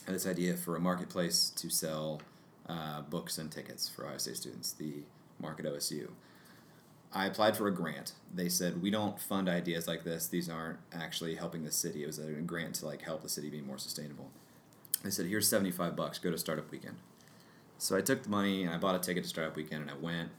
[0.06, 2.20] I had this idea for a marketplace to sell
[2.68, 5.02] uh, books and tickets for Ohio State students, the
[5.40, 6.08] Market OSU.
[7.12, 8.12] I applied for a grant.
[8.34, 10.26] They said we don't fund ideas like this.
[10.26, 12.02] These aren't actually helping the city.
[12.02, 14.30] It was a grant to like help the city be more sustainable.
[15.02, 16.18] They said here's seventy five bucks.
[16.18, 16.96] Go to Startup Weekend.
[17.78, 19.94] So I took the money and I bought a ticket to Startup Weekend and I
[19.94, 20.30] went.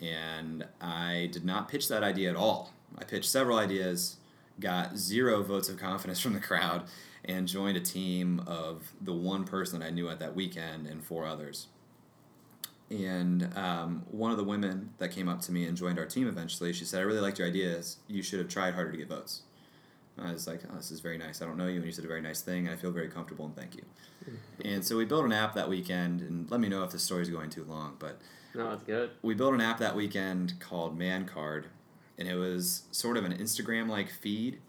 [0.00, 2.72] And I did not pitch that idea at all.
[2.98, 4.16] I pitched several ideas,
[4.60, 6.84] got zero votes of confidence from the crowd,
[7.24, 11.26] and joined a team of the one person I knew at that weekend and four
[11.26, 11.68] others.
[12.94, 16.28] And um, one of the women that came up to me and joined our team
[16.28, 17.96] eventually, she said, I really liked your ideas.
[18.08, 19.42] You should have tried harder to get votes.
[20.16, 21.42] And I was like, oh, this is very nice.
[21.42, 23.08] I don't know you, and you said a very nice thing, and I feel very
[23.08, 23.82] comfortable, and thank you.
[24.64, 27.22] and so we built an app that weekend, and let me know if this story
[27.22, 28.20] is going too long, but
[28.54, 29.10] No, it's good.
[29.22, 31.66] we built an app that weekend called Man Card,
[32.16, 34.60] and it was sort of an Instagram like feed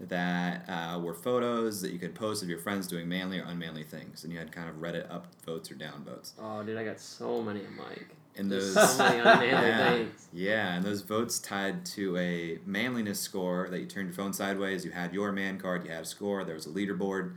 [0.00, 3.82] that uh, were photos that you could post of your friends doing manly or unmanly
[3.84, 6.34] things, and you had kind of Reddit up votes or down votes.
[6.40, 8.14] Oh, dude, I got so many of Mike.
[8.36, 10.28] And those, so many unmanly yeah, things.
[10.32, 14.84] yeah, and those votes tied to a manliness score that you turned your phone sideways.
[14.84, 15.84] You had your man card.
[15.84, 16.44] You had a score.
[16.44, 17.32] There was a leaderboard.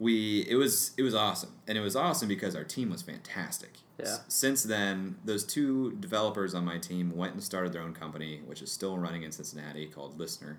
[0.00, 3.74] We it was it was awesome, and it was awesome because our team was fantastic.
[4.00, 4.06] Yeah.
[4.06, 8.40] S- Since then, those two developers on my team went and started their own company,
[8.44, 10.56] which is still running in Cincinnati called LISNR.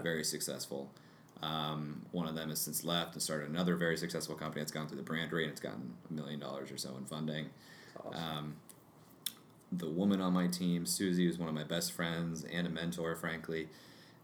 [0.00, 0.90] Very successful.
[1.42, 4.62] Um, one of them has since left and started another very successful company.
[4.62, 7.50] It's gone through the Brandery and it's gotten a million dollars or so in funding.
[8.04, 8.22] Awesome.
[8.22, 8.56] Um,
[9.72, 13.14] the woman on my team, Susie, was one of my best friends and a mentor,
[13.16, 13.68] frankly.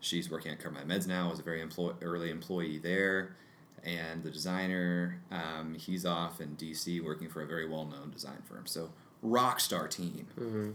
[0.01, 3.37] She's working at CoverMyMeds now, was a very employ- early employee there.
[3.85, 8.38] And the designer, um, he's off in DC working for a very well known design
[8.45, 8.67] firm.
[8.67, 8.91] So,
[9.23, 10.29] rock star team.
[10.38, 10.71] Mm-hmm.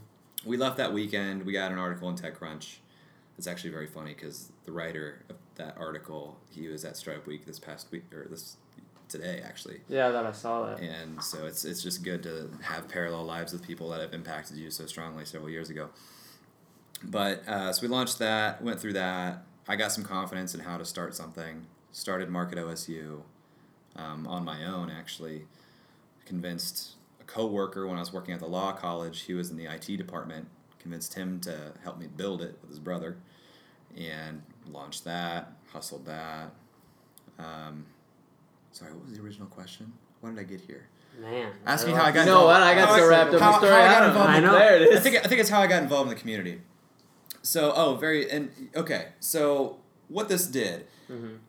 [0.45, 1.45] We left that weekend.
[1.45, 2.77] We got an article in TechCrunch.
[3.37, 7.45] It's actually very funny because the writer of that article, he was at Startup Week
[7.45, 8.57] this past week, or this
[9.07, 9.81] today actually.
[9.87, 10.79] Yeah, that I saw that.
[10.79, 14.57] And so it's it's just good to have parallel lives with people that have impacted
[14.57, 15.89] you so strongly several years ago.
[17.03, 19.43] But uh, so we launched that, went through that.
[19.67, 21.65] I got some confidence in how to start something.
[21.91, 23.21] Started Market OSU
[23.95, 24.89] um, on my own.
[24.89, 25.45] Actually,
[26.25, 29.21] convinced a coworker when I was working at the law college.
[29.21, 30.47] He was in the IT department.
[30.87, 33.17] Convinced him to help me build it with his brother,
[33.97, 35.51] and launched that.
[35.73, 36.51] Hustled that.
[37.37, 37.85] Um,
[38.71, 39.91] sorry, what was the original question?
[40.21, 40.87] Why did I get here?
[41.19, 41.51] Man.
[41.65, 42.61] Ask me I how I don't- got You know involved.
[42.61, 42.63] what?
[42.63, 43.71] I got How so wrapped up in how- the story.
[43.73, 44.37] how I I got don't involved know.
[44.37, 44.51] in- I know.
[44.53, 46.61] There it I think I think it's how I got involved in the community.
[47.41, 49.09] So oh, very and okay.
[49.19, 51.39] So what this did, Mhm.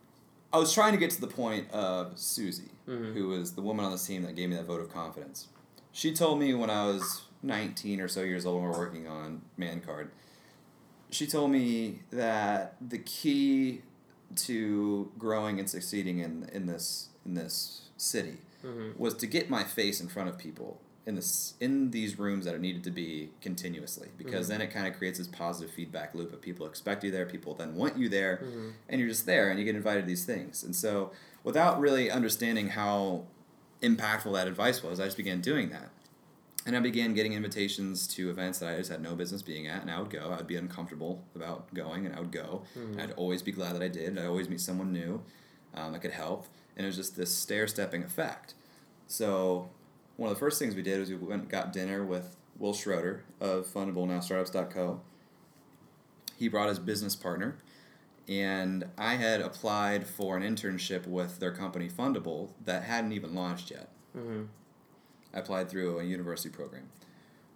[0.53, 3.13] I was trying to get to the point of Susie, Mhm.
[3.15, 5.47] who was the woman on the team that gave me that vote of confidence.
[5.93, 9.43] She told me when I was nineteen or so years old, when we're working on
[9.57, 10.11] Man Card.
[11.11, 13.83] She told me that the key
[14.37, 18.97] to growing and succeeding in in this in this city Mhm.
[18.99, 22.55] was to get my face in front of people in this in these rooms that
[22.55, 24.49] it needed to be continuously because Mhm.
[24.51, 27.55] then it kind of creates this positive feedback loop of people expect you there people
[27.55, 28.73] then want you there Mhm.
[28.91, 31.11] and you're just there and you get invited to these things and so
[31.45, 33.25] without really understanding how
[33.83, 35.89] impactful that advice was i just began doing that
[36.69, 39.81] and i began getting invitations to events that i just had no business being at
[39.83, 43.01] and i would go i would be uncomfortable about going and i would go and
[43.01, 45.21] i'd always be glad that i did i'd always meet someone new
[45.75, 48.55] um, that could help and it was just this stair-stepping effect
[49.07, 49.69] so
[50.17, 52.75] one of the first things we did was we went and got dinner with Wil
[52.75, 55.01] Schroter of Fundable Now Startups.co.
[56.37, 57.57] He brought his business partner,
[58.29, 63.71] and I had applied for an internship with their company Fundable that hadn't even launched
[63.71, 63.91] yet.
[64.17, 64.49] Mhm.
[65.35, 66.89] I applied through a university program.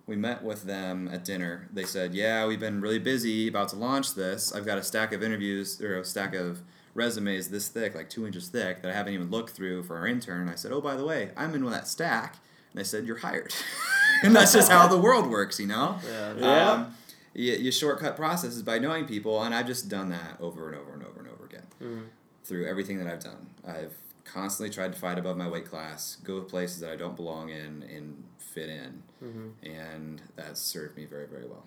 [0.06, 1.68] We met with them at dinner.
[1.72, 4.52] They said, "Yeah, we've been really busy about to launch this.
[4.52, 6.62] I've got a stack of interviews or a stack of
[6.94, 10.06] resumes this thick, like two inches thick, that I haven't even looked through for our
[10.06, 12.36] intern." And I said, "Oh, by the way, I'm in with that stack."
[12.72, 13.54] And they said, "You're hired."
[14.24, 15.98] and that's just how the world works, you know.
[16.06, 16.34] Yeah.
[16.36, 16.70] Yeah.
[16.72, 16.94] Um,
[17.34, 20.92] you, you shortcut processes by knowing people, and I've just done that over and over
[20.92, 22.02] and over and over again Mhm.
[22.44, 23.46] through everything that I've done.
[23.66, 27.16] I've constantly tried to fight above my weight class, go to places that I don't
[27.16, 29.52] belong in, and fit in, Mhm.
[29.62, 31.64] and that served me very, very well.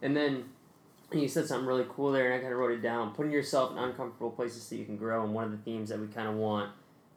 [0.00, 0.44] And then
[1.12, 3.14] you said something really cool there, and I kind of wrote it down.
[3.14, 5.22] Putting yourself in uncomfortable places so you can grow.
[5.24, 6.72] And one of the themes that we kind of want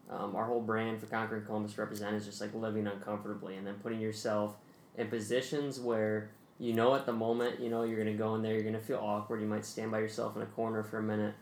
[0.07, 3.65] um, our whole brand for Conquering Columbus to represent is just like living uncomfortably, and
[3.65, 4.55] then putting yourself
[4.97, 8.53] in positions where you know at the moment, you know you're gonna go in there,
[8.53, 9.41] you're gonna feel awkward.
[9.41, 11.33] You might stand by yourself in a corner for a minute,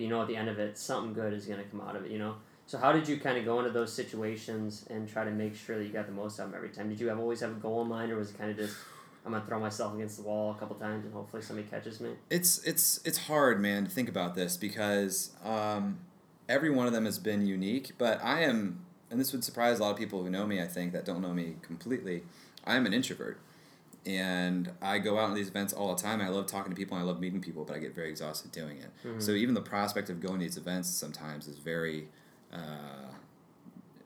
[0.00, 2.06] but you know at the end of it, something good is gonna come out of
[2.06, 2.10] it.
[2.10, 2.36] You know.
[2.66, 5.76] So how did you kind of go into those situations and try to make sure
[5.76, 6.88] that you got the most out of them every time?
[6.88, 8.76] Did you have always have a goal in mind, or was it kind of just
[9.24, 12.10] I'm gonna throw myself against the wall a couple times and hopefully somebody catches me.
[12.30, 15.98] It's it's it's hard, man, to think about this because um,
[16.48, 17.92] every one of them has been unique.
[17.98, 20.62] But I am, and this would surprise a lot of people who know me.
[20.62, 22.22] I think that don't know me completely.
[22.64, 23.38] I am an introvert,
[24.06, 26.20] and I go out on these events all the time.
[26.20, 26.96] I love talking to people.
[26.96, 28.90] and I love meeting people, but I get very exhausted doing it.
[29.04, 29.22] Mhm.
[29.22, 32.08] So even the prospect of going to these events sometimes is very
[32.52, 32.56] uh,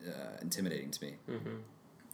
[0.07, 1.15] uh, intimidating to me.
[1.29, 1.55] Mm-hmm.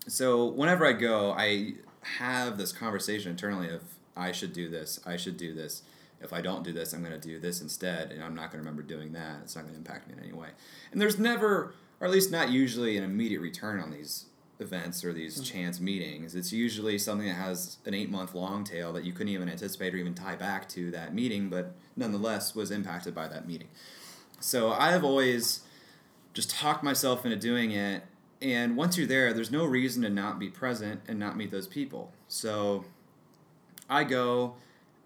[0.07, 3.81] So whenever I go, I have this conversation internally of
[4.15, 5.83] I should do this, I should do this.
[6.21, 8.63] If I don't do this, I'm going to do this instead, and I'm not going
[8.63, 9.37] to remember doing that.
[9.43, 10.49] It's not going to impact me in any way.
[10.91, 14.25] And there's never, or at least not usually, an immediate return on these
[14.61, 15.45] events or these mm.
[15.45, 16.35] chance meetings.
[16.35, 19.93] It's usually something that has an eight month long tail that you couldn't even anticipate
[19.93, 23.67] or even tie back to that meeting, but nonetheless was impacted by that meeting.
[24.39, 25.61] So I've always
[26.33, 28.03] just talked myself into doing it.
[28.41, 31.67] And once you're there, there's no reason to not be present and not meet those
[31.67, 32.11] people.
[32.27, 32.85] So
[33.89, 34.55] I go,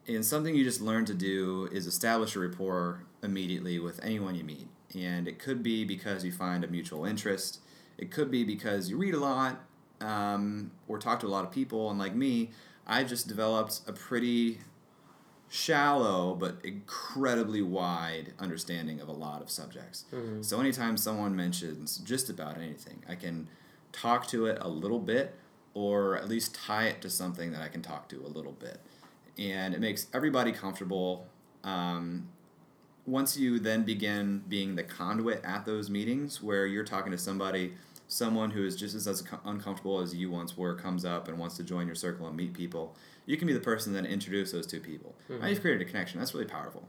[0.08, 4.44] and something you just learn to do is establish a rapport immediately with anyone you
[4.44, 4.68] meet.
[4.96, 7.60] And it could be because you find a mutual interest,
[7.98, 9.62] it could be because you read a lot
[10.02, 11.90] um, or talk to a lot of people.
[11.90, 12.52] And like me,
[12.86, 14.60] I just developed a pretty
[15.48, 20.06] shallow but incredibly wide understanding of a lot of subjects.
[20.12, 20.44] Mhm.
[20.44, 23.48] So anytime someone mentions just about anything, I can
[23.92, 25.36] talk to it a little bit
[25.74, 28.82] or at least tie it to something that I can talk to a little bit.
[29.38, 31.28] And it makes everybody comfortable.
[31.64, 32.30] Um,
[33.06, 37.74] once you then begin being the conduit at those meetings where you're talking to somebody
[38.08, 41.58] someone who is just as, as uncomfortable as you once were comes up and wants
[41.58, 44.68] to join your circle and meet people, you can be the person that introduce those
[44.68, 45.16] two people.
[45.30, 45.42] Mm-hmm.
[45.42, 46.20] Now you've created a connection.
[46.20, 46.84] That's really powerful.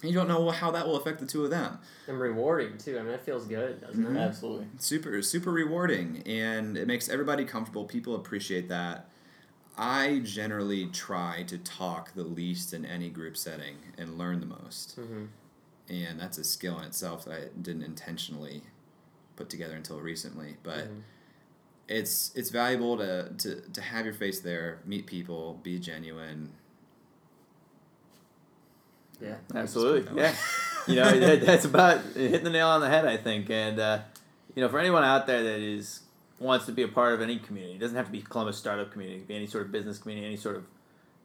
[0.00, 1.78] And you don't know how that will affect the two of them.
[2.06, 2.98] And rewarding too.
[2.98, 4.08] I mean, that feels good, doesn't it?
[4.08, 4.16] Mm-hmm.
[4.16, 4.66] Absolutely.
[4.78, 9.07] super super rewarding and it makes everybody comfortable people appreciate that
[9.78, 14.98] i generally try to talk the least in any group setting and learn the most
[15.00, 15.24] Mm-hmm.
[15.88, 18.62] and that's a skill in itself that i didn't intentionally
[19.36, 21.02] put together until recently but Mhm.
[21.88, 26.50] it's it's valuable to, to to have your face there meet people be genuine
[29.20, 29.34] Yeah.
[29.54, 30.16] Absolutely.
[30.20, 30.32] Yeah.
[30.86, 33.50] you know, that, that's about hitting the nail on the head, I think.
[33.50, 33.98] And, uh,
[34.54, 36.02] you know, for anyone out there that is
[36.38, 38.90] wants to be a part of any community, it doesn't have to be Columbus startup
[38.92, 40.64] community, it could be any sort of business community, any sort of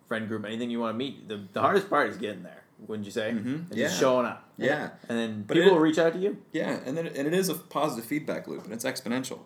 [0.08, 1.28] friend group, anything you want to meet.
[1.28, 3.32] The, the hardest part is getting there, wouldn't you say?
[3.32, 3.68] Mhm.
[3.68, 3.88] It's Yeah.
[3.88, 4.50] Just showing up.
[4.58, 4.90] Yeah.
[5.10, 6.38] And then But people it- will reach out to you.
[6.52, 9.40] yeah and then and it is a positive feedback loop and it's exponential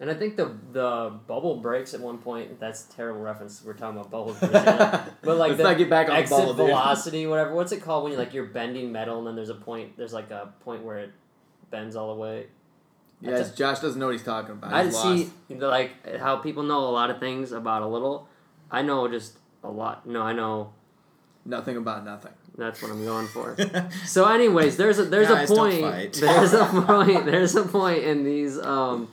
[0.00, 2.58] And I think the the bubble breaks at one point.
[2.60, 3.62] That's a terrible reference.
[3.64, 6.54] We're talking about bubbles, for but like Let's the not get back on exit bubble,
[6.54, 6.66] dude.
[6.66, 7.54] velocity, whatever.
[7.54, 9.96] What's it called when you like you're bending metal and then there's a point.
[9.96, 11.12] There's like a point where it
[11.70, 12.46] bends all the way.
[13.24, 14.72] Yes, Josh doesn't know what he's talking about.
[14.72, 18.28] I see like how people know a lot of things about a little.
[18.70, 20.06] I know just a lot.
[20.06, 20.72] No, I know
[21.44, 22.32] nothing about nothing.
[22.56, 23.56] that's what I'm going for.
[24.06, 26.12] So, anyways, there's a there's Guys, a point.
[26.20, 27.24] There's a point.
[27.26, 29.08] There's a point in these um,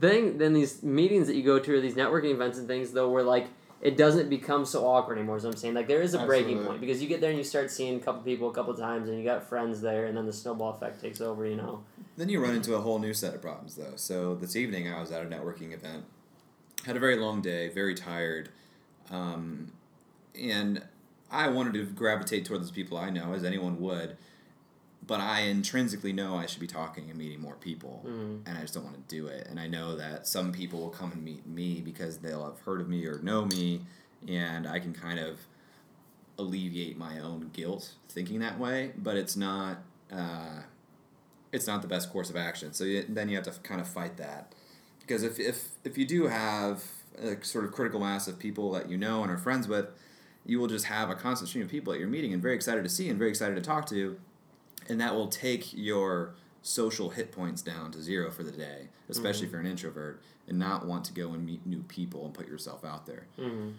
[0.00, 0.38] thing.
[0.38, 3.22] Then these meetings that you go to or these networking events and things though, where
[3.22, 3.46] like
[3.80, 5.36] it doesn't become so awkward anymore.
[5.36, 5.74] Is what I'm saying.
[5.74, 6.66] Like there is a breaking Absolutely.
[6.66, 9.08] point because you get there and you start seeing a couple people a couple times
[9.08, 11.46] and you got friends there and then the snowball effect takes over.
[11.46, 11.82] You know.
[12.16, 13.96] Then you run into a whole new set of problems, though.
[13.96, 16.04] So this evening, I was at a networking event.
[16.84, 18.50] Had a very long day, very tired,
[19.10, 19.72] um,
[20.40, 20.82] and
[21.30, 24.16] I wanted to gravitate toward those people I know, as anyone would.
[25.06, 28.40] But I intrinsically know I should be talking and meeting more people, Mhm.
[28.44, 29.46] and I just don't want to do it.
[29.48, 32.80] And I know that some people will come and meet me because they'll have heard
[32.80, 33.82] of me or know me,
[34.26, 35.46] and I can kind of
[36.38, 38.92] alleviate my own guilt thinking that way.
[38.96, 39.78] But it's not.
[40.10, 40.62] Uh,
[41.52, 42.72] it's not the best course of action.
[42.72, 44.54] So you, then you have to kind of fight that,
[45.00, 46.82] because if if if you do have
[47.18, 49.86] a sort of critical mass of people that you know and are friends with,
[50.44, 52.82] you will just have a constant stream of people that you're meeting and very excited
[52.82, 54.18] to see and very excited to talk to,
[54.88, 59.46] and that will take your social hit points down to zero for the day, especially
[59.46, 62.48] if you're an introvert and not want to go and meet new people and put
[62.48, 63.26] yourself out there.
[63.36, 63.70] hmm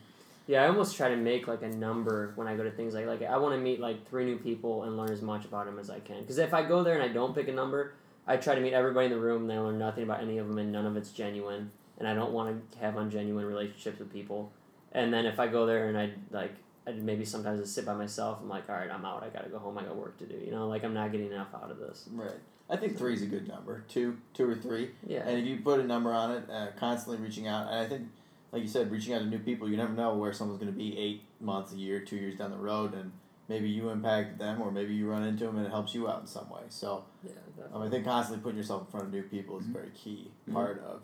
[0.47, 3.05] Yeah, I almost try to make like a number when I go to things like
[3.05, 5.79] like I want to meet like three new people and learn as much about them
[5.79, 6.21] as I can.
[6.21, 7.93] Because if I go there and I don't pick a number,
[8.25, 10.47] I try to meet everybody in the room and I learn nothing about any of
[10.47, 11.71] them and none of it's genuine.
[11.99, 14.51] And I don't want to have ungenuine relationships with people.
[14.91, 16.53] And then if I go there and I like,
[16.87, 18.39] I maybe sometimes just sit by myself.
[18.41, 19.23] I'm like, all right, I'm out.
[19.23, 19.77] I gotta go home.
[19.77, 20.35] I got work to do.
[20.43, 22.05] You know, like I'm not getting enough out of this.
[22.11, 22.31] Right.
[22.69, 23.83] I think three is a good number.
[23.87, 24.91] Two, two or three.
[25.05, 25.27] Yeah.
[25.27, 28.07] And if you put a number on it, uh, constantly reaching out, and I think,
[28.51, 30.77] like you said, reaching out to new people, you never know where someone's going to
[30.77, 33.11] be eight months, a year, two years down the road, and
[33.47, 36.19] maybe you impact them, or maybe you run into them and it helps you out
[36.21, 36.61] in some way.
[36.69, 37.31] So yeah.
[37.31, 37.87] um, Definitely.
[37.87, 40.83] I think constantly putting yourself in front of new people is a very key part
[40.85, 41.01] of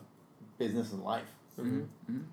[0.58, 1.28] business and life.
[1.58, 1.86] Mhm.
[2.10, 2.24] Mhm.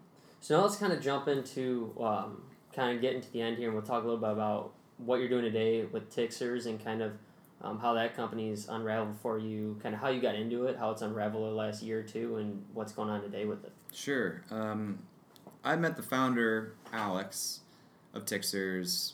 [0.41, 3.67] So now let's kind of jump into um, kind of getting to the end here,
[3.67, 7.01] and we'll talk a little bit about what you're doing today with Tixers and kind
[7.01, 7.13] of
[7.61, 10.91] um, how that company's unraveled for you, kind of how you got into it, how
[10.91, 13.71] it's unraveled the last year or two, and what's going on today with it.
[13.93, 14.43] Sure.
[14.49, 14.99] Um,
[15.63, 17.61] I met the founder, Alex,
[18.13, 19.13] of Tixers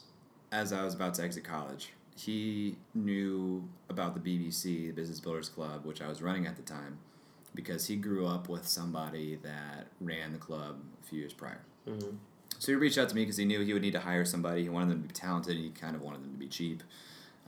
[0.52, 1.94] as I was about to exit college.
[2.16, 6.64] He knew about the BBC, the Business Builders Club, which I was running at the
[6.64, 6.98] time,
[7.54, 11.62] because he grew up with somebody that ran the club a few years prior.
[11.88, 12.16] Mm-hmm.
[12.60, 14.64] So he reached out to me because he knew he would need to hire somebody.
[14.64, 15.58] He wanted them to be talented.
[15.58, 16.84] He kind of wanted them to be cheap,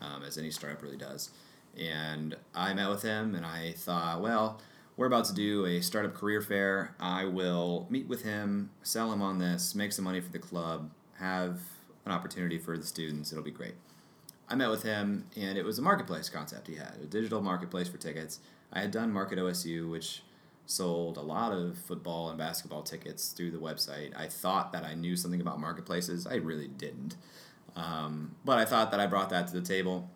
[0.02, 1.32] um, as any startup really does.
[1.78, 4.60] And I met with him, and I thought, well,
[4.98, 6.96] we're about to do a startup career fair.
[7.00, 10.90] I will meet with him, sell him on this, make some money for the club,
[11.20, 11.60] have
[12.06, 13.32] an opportunity for the students.
[13.32, 13.76] It'll be great.
[14.50, 17.88] I met with him, and it was a marketplace concept he had, a digital marketplace
[17.88, 18.40] for tickets.
[18.74, 20.24] I had done Market OSU, which
[20.70, 24.16] sold a lot of football and basketball tickets through the website.
[24.16, 26.28] I thought that I knew something about marketplaces.
[26.28, 27.16] I really didn't.
[27.76, 30.10] Um, but I thought that I brought that to the table.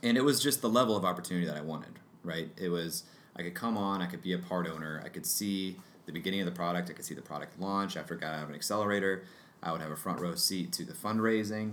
[0.00, 2.48] And it was just the level of opportunity that I wanted, right?
[2.56, 3.04] It was,
[3.34, 6.40] I could come on, I could be a part owner, I could see the beginning
[6.40, 8.54] of the product, I could see the product launch after it got out of an
[8.54, 9.24] accelerator.
[9.64, 11.72] I would have a front row seat to the fundraising.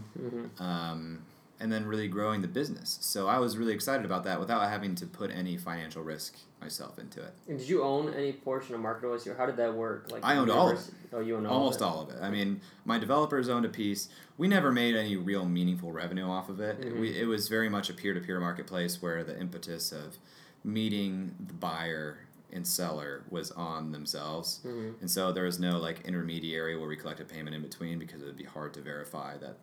[0.60, 1.24] Um,
[1.60, 2.98] and then really growing the business.
[3.02, 6.98] So I was really excited about that without having to put any financial risk myself
[7.00, 7.34] into it.
[7.48, 9.36] And did you own any portion of Market OSU?
[9.38, 10.12] How did that work?
[10.12, 12.22] Like I owned all of university- Oh, you owned all Almost of all of it.
[12.22, 14.10] I mean, my developers owned a piece.
[14.38, 16.80] We never made any real meaningful revenue off of it.
[16.82, 17.00] Mhm.
[17.00, 20.18] We, it was very much a peer to peer marketplace where the impetus of
[20.64, 22.20] meeting the buyer
[22.52, 24.62] and seller was on themselves.
[24.66, 25.00] Mhm.
[25.02, 28.26] And so there was no like intermediary where we collected payment in between because it
[28.26, 29.58] would be hard to verify that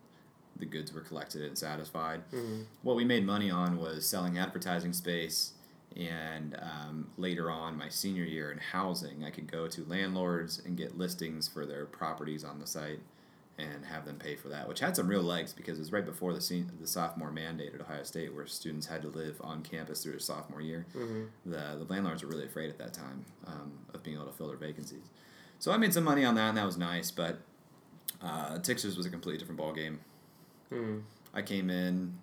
[0.59, 2.21] the goods were collected and satisfied.
[2.31, 2.65] Mhm.
[2.81, 5.53] What we made money on was selling advertising space.
[5.95, 10.77] And um, later on, my senior year in housing, I could go to landlords and
[10.77, 12.99] get listings for their properties on the site
[13.57, 16.05] and have them pay for that, which had some real legs because it was right
[16.05, 19.63] before the sen- the sophomore mandate at Ohio State, where students had to live on
[19.63, 20.85] campus through their sophomore year.
[20.93, 21.29] Mhm.
[21.45, 24.49] The the landlords were really afraid at that time um, of being able to fill
[24.49, 25.09] their vacancies.
[25.57, 27.09] So I made some money on that, and that was nice.
[27.09, 27.39] But
[28.21, 30.01] uh, Tixers was a completely different ball game.
[30.71, 31.01] Mhm.
[31.33, 32.13] I came in.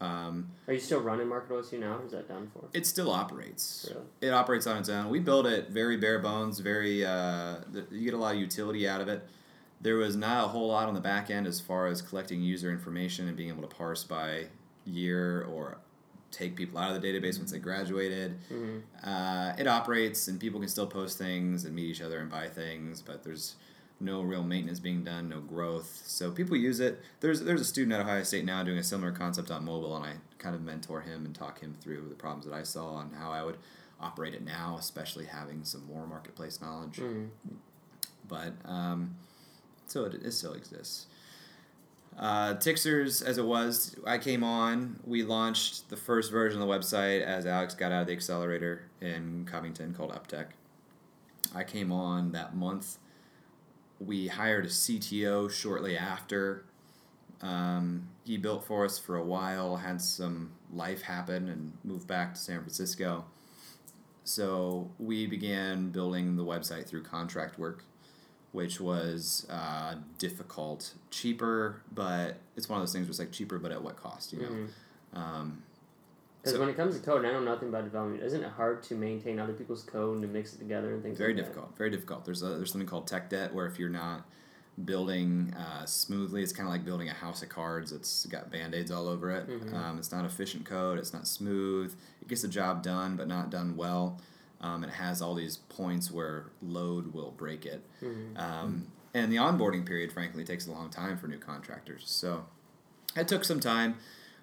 [0.00, 2.64] Um, Are you still running Market OSU now, or is that done for?
[2.72, 3.86] it still operates.
[3.88, 4.04] Really?
[4.20, 5.10] It operates on its own.
[5.10, 6.58] We built it very bare bones.
[6.58, 7.56] Very uh,
[7.90, 9.22] you get a lot of utility out of it.
[9.80, 12.70] There was not a whole lot on the back end as far as collecting user
[12.70, 14.46] information and being able to parse by
[14.84, 15.78] year or
[16.32, 18.36] take people out of the database once they graduated.
[18.50, 18.82] Mhm.
[19.04, 22.48] Uh, it operates and people can still post things and meet each other and buy
[22.48, 23.56] things, but there's
[24.02, 26.02] no real maintenance being done, no growth.
[26.06, 27.00] So people use it.
[27.20, 30.04] There's there's a student at Ohio State now doing a similar concept on mobile, and
[30.04, 33.14] I kind of mentor him and talk him through the problems that I saw and
[33.14, 33.58] how I would
[34.00, 36.96] operate it now, especially having some more marketplace knowledge.
[36.96, 37.28] Mhm.
[38.28, 39.16] But um,
[39.86, 41.06] so it, it still exists.
[42.18, 45.00] Uh, Tixers, as it was, I came on.
[45.06, 48.82] We launched the first version of the website as Alex got out of the accelerator
[49.00, 50.48] in Covington called UpTech.
[51.54, 52.98] I came on that month.
[54.06, 56.64] We hired a CTO shortly after.
[57.40, 62.34] Um, he built for us for a while, had some life happen, and moved back
[62.34, 63.24] to San Francisco.
[64.24, 67.84] So we began building the website through contract work
[68.52, 73.58] which was uh, difficult, cheaper, but it's one of those things where it's like cheaper,
[73.58, 74.50] but at what cost, you know?
[74.50, 74.68] Mhm.
[75.18, 75.62] Um,
[76.42, 78.50] Because So- when it comes to code, and I know nothing about development, isn't it
[78.50, 81.44] hard to maintain other people's code and to mix it together and things very like
[81.44, 82.24] difficult, very difficult.
[82.24, 84.26] There's a, there's something called tech debt where if you're not
[84.84, 87.92] building uh, smoothly, it's kind of like building a house of cards.
[87.92, 89.48] It's got band aids all over it.
[89.48, 89.72] Mhm.
[89.74, 90.98] Um, it's not efficient code.
[90.98, 91.94] It's not smooth.
[92.20, 94.18] It gets the job done, but not done well.
[94.60, 97.84] Um, it has all these points where load will break it.
[98.00, 98.08] that?
[98.08, 98.38] Mhm.
[98.38, 102.04] Um, and the onboarding period, frankly, takes a long time for new contractors.
[102.06, 102.46] So
[103.14, 103.96] it took some time.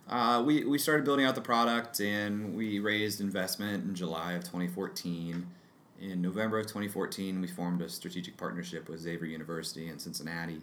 [0.10, 4.44] Uh, we, we started building out the product and we raised investment in July of
[4.44, 5.46] 2014.
[6.02, 10.62] In November of 2014, we formed a strategic partnership with Xavier University in Cincinnati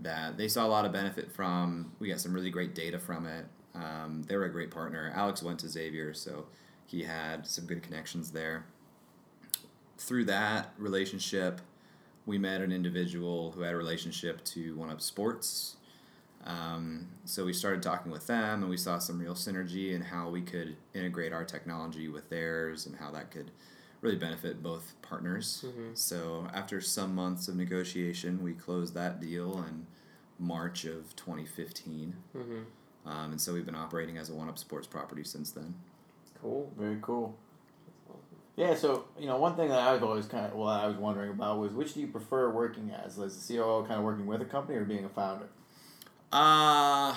[0.00, 1.92] that they saw a lot of benefit from.
[1.98, 3.46] We got some really great data from it.
[3.74, 5.12] Um, they were a great partner.
[5.14, 6.46] Alex went to Xavier, so
[6.84, 8.66] he had some good connections there.
[9.96, 11.62] Through that relationship,
[12.26, 15.76] we met an individual who had a relationship to One Up Sports.
[16.44, 20.28] Um, so we started talking with them, and we saw some real synergy in how
[20.28, 23.50] we could integrate our technology with theirs, and how that could
[24.02, 25.64] really benefit both partners.
[25.66, 25.96] Mhm.
[25.96, 29.86] So after some months of negotiation, we closed that deal in
[30.38, 32.64] March of 2015, Mhm.
[33.06, 35.74] um, and so we've been operating as a One Up Sports property since then.
[36.42, 36.70] Cool.
[36.76, 37.36] Very cool.
[38.56, 40.96] Yeah, so you know, one thing that I was always kind of well, I was
[40.96, 44.26] wondering about was which do you prefer working as, as a COO, kind of working
[44.26, 45.48] with a company, or being a founder?
[46.32, 47.14] Uh,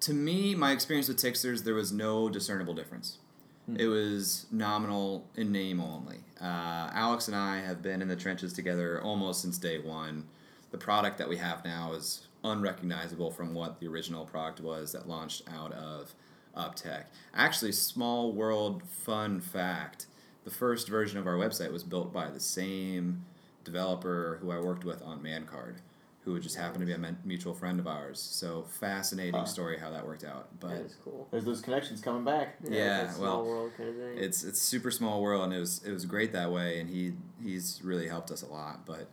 [0.00, 3.18] to me, my experience with Tixers, there was no discernible difference.
[3.66, 3.76] Hmm.
[3.76, 6.18] It was nominal in name only.
[6.40, 10.26] Uh, Alex and I have been in the trenches together almost since day one.
[10.70, 15.08] The product that we have now is unrecognizable from what the original product was that
[15.08, 16.14] launched out of
[16.56, 17.04] UpTech.
[17.34, 20.06] Actually, small world fun fact
[20.44, 23.24] the first version of our website was built by the same
[23.64, 25.76] developer who I worked with on ManCard,
[26.24, 28.20] who would just happened to be a mutual friend of ours.
[28.20, 29.44] So fascinating Huh.
[29.44, 30.48] story how that worked out.
[30.60, 31.26] But that is cool.
[31.32, 32.56] There's those connections coming back.
[32.68, 34.18] Yeah, it's a well, world kind of thing.
[34.18, 37.14] it's it's super small world, and it was it was great that way, and he
[37.42, 38.86] he's really helped us a lot.
[38.86, 39.10] But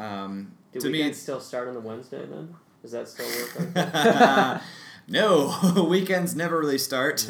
[0.00, 2.54] um, Do to me, weekends it's still start on the Wednesday then?
[2.80, 3.74] Does that still work?
[3.74, 4.62] Like
[5.08, 7.26] no weekends never really start.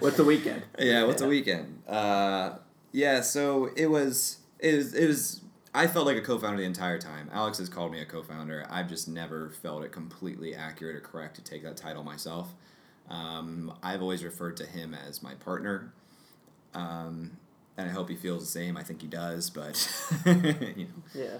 [0.00, 0.62] What's the weekend?
[0.78, 1.82] yeah, what's a weekend?
[1.86, 2.56] Uh,
[2.92, 5.40] yeah, so it was it was it was.
[5.74, 7.28] I felt like a co-founder the entire time.
[7.32, 8.64] Alex has called me a co-founder.
[8.70, 12.54] I've just never felt it completely accurate or correct to take that title myself.
[13.10, 15.92] Um, I've always referred to him as my partner,
[16.74, 17.36] um,
[17.76, 18.76] and I hope he feels the same.
[18.76, 19.76] I think he does, but
[20.26, 21.38] you know, yeah.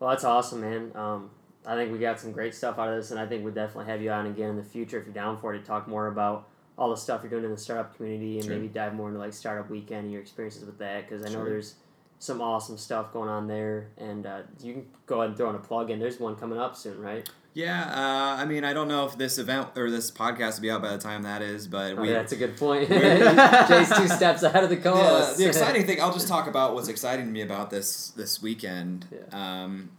[0.00, 0.90] Well, that's awesome, man.
[0.94, 1.30] Um,
[1.64, 3.90] I think we got some great stuff out of this, and I think we'd definitely
[3.90, 6.08] have you on again in the future if you're down for it to talk more
[6.08, 8.54] about all the stuff you're doing in the startup community and Sure.
[8.56, 11.36] maybe dive more into like startup weekend and your experiences with that because I know
[11.36, 11.44] Sure.
[11.50, 11.76] there's
[12.18, 15.56] some awesome stuff going on there, and uh, you can go ahead and throw in
[15.56, 15.98] a plug in.
[15.98, 17.28] There's one coming up soon, right?
[17.52, 20.70] Yeah, uh, I mean, I don't know if this event or this podcast will be
[20.72, 22.08] out by the time that is, but Oh, we.
[22.08, 22.88] yeah, that's a good point.
[23.68, 25.38] Jay's two steps ahead of the the, co-host.
[25.38, 29.06] the exciting thing, I'll just talk about what's exciting to me about this this weekend.
[29.12, 29.62] Yeah.
[29.64, 29.90] Um,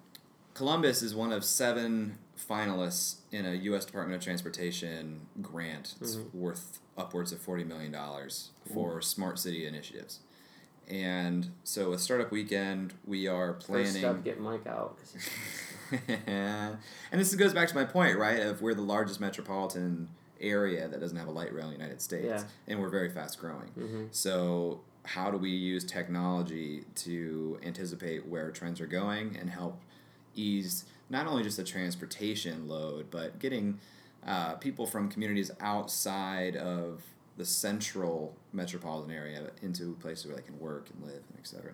[0.54, 3.86] Columbus is one of seven finalists in a U.S.
[3.86, 5.96] Department of Transportation grant.
[6.02, 6.34] It's Mhm.
[6.34, 10.20] worth upwards of forty million dollars for smart city initiatives.
[10.88, 13.86] And so with Startup Weekend, we are planning.
[13.86, 14.98] First step, get Mike out.
[16.28, 16.78] and
[17.12, 18.40] this goes back to my point, right?
[18.42, 20.10] Of we're the largest metropolitan
[20.40, 22.44] area that doesn't have a light rail in the United States, Yeah.
[22.68, 23.72] and we're very fast growing.
[23.78, 24.08] Mhm.
[24.12, 29.80] So, how do we use technology to anticipate where trends are going and help
[30.36, 33.80] ease not only just the transportation load, but getting
[34.26, 37.04] uh, people from communities outside of
[37.38, 41.74] the central metropolitan area into places where they can work and live and et cetera.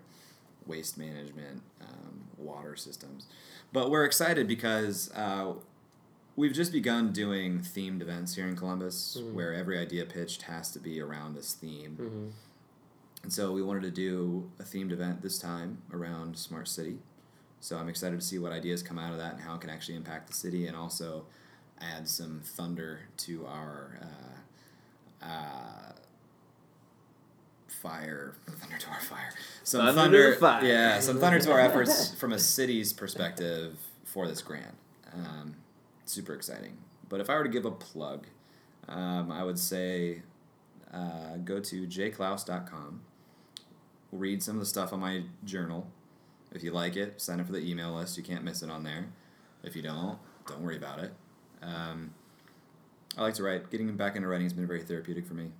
[0.65, 3.25] Waste management, um, water systems.
[3.73, 5.53] But we're excited because uh,
[6.35, 9.33] we've just begun doing themed events here in Columbus Mhm.
[9.33, 11.97] where every idea pitched has to be around this theme.
[11.99, 12.31] Mhm.
[13.23, 16.99] And so we wanted to do a themed event this time around Smart City.
[17.59, 19.69] So I'm excited to see what ideas come out of that and how it can
[19.69, 21.25] actually impact the city and also
[21.79, 24.40] add some thunder to our uh,
[25.21, 25.91] uh,
[27.67, 28.35] fire.
[28.47, 29.29] Thunder to our fire.
[29.63, 30.35] Some Thunder to thunder.
[30.35, 30.65] fire.
[30.65, 34.75] Yeah, some thunder to our efforts from a city's perspective for this grant.
[35.13, 35.55] Um,
[36.05, 36.77] super exciting.
[37.09, 38.27] But if I were to give a plug,
[38.87, 40.21] um, I would say
[40.93, 43.01] uh, go to jklaus.com,
[44.11, 45.87] read some of the stuff on my journal.
[46.53, 48.17] If you like it, sign up for the email list.
[48.17, 49.07] You can't miss it on there.
[49.63, 50.17] If you don't,
[50.47, 51.13] don't worry about it.
[51.61, 52.13] Um,
[53.17, 53.69] I like to write.
[53.69, 55.51] Getting back into writing has been very therapeutic for me.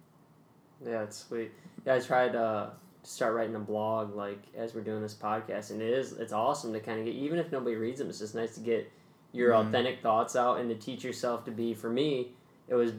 [0.85, 1.51] Yeah, it's sweet.
[1.85, 2.69] Yeah, I tried uh,
[3.03, 6.33] to start writing a blog like as we're doing this podcast, and it is it's
[6.33, 8.89] awesome to kind of get even if nobody reads them, it's just nice to get
[9.33, 9.67] your Mhm.
[9.67, 11.73] authentic thoughts out and to teach yourself to be.
[11.73, 12.33] For me,
[12.67, 12.93] it was